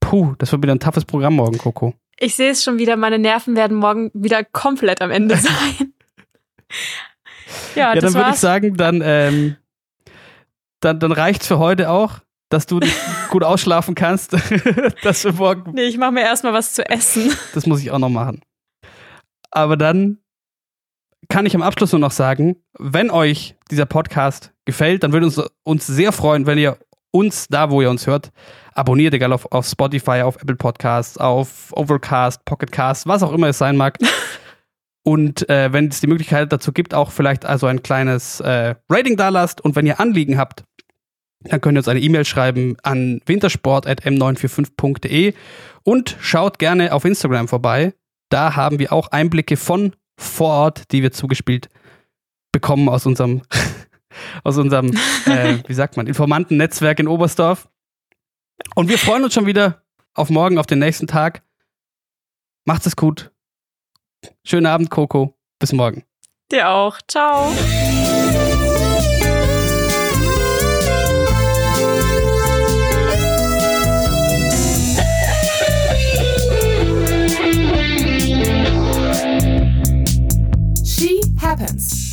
[0.01, 1.95] Puh, das wird wieder ein toughes Programm morgen, Coco.
[2.19, 5.95] Ich sehe es schon wieder, meine Nerven werden morgen wieder komplett am Ende sein.
[7.75, 9.57] Ja, ja dann würde ich sagen, dann, ähm,
[10.81, 12.81] dann, dann reicht's für heute auch, dass du
[13.31, 14.33] gut ausschlafen kannst.
[15.03, 15.73] dass wir morgen.
[15.73, 17.33] Nee, ich mache mir erstmal was zu essen.
[17.55, 18.41] Das muss ich auch noch machen.
[19.51, 20.19] Aber dann
[21.29, 25.41] kann ich am Abschluss nur noch sagen, wenn euch dieser Podcast gefällt, dann würde uns
[25.63, 26.79] uns sehr freuen, wenn ihr
[27.15, 28.33] uns da, wo ihr uns hört,
[28.75, 33.57] abonniert, egal auf, auf Spotify, auf Apple Podcasts, auf Overcast, Pocketcast, was auch immer es
[33.59, 33.99] sein mag.
[35.07, 39.17] Und äh, wenn es die Möglichkeit dazu gibt, auch vielleicht also ein kleines äh, Rating
[39.17, 39.61] da lasst.
[39.61, 40.65] Und wenn ihr Anliegen habt,
[41.43, 45.35] dann könnt ihr uns eine E-Mail schreiben an wintersport.m945.de
[45.83, 47.93] und schaut gerne auf Instagram vorbei.
[48.31, 51.69] Da haben wir auch Einblicke von vor Ort, die wir zugespielt
[52.51, 53.43] bekommen aus unserem,
[54.43, 54.97] aus unserem,
[55.27, 57.69] äh, wie sagt man, Informantennetzwerk in Oberstdorf.
[58.75, 59.83] Und wir freuen uns schon wieder
[60.15, 61.43] auf morgen, auf den nächsten Tag.
[62.65, 63.31] Macht es gut.
[64.45, 65.37] Schönen Abend, Coco.
[65.59, 66.05] Bis morgen.
[66.51, 66.99] Dir auch.
[67.09, 67.53] Ciao.
[80.85, 82.04] She happens.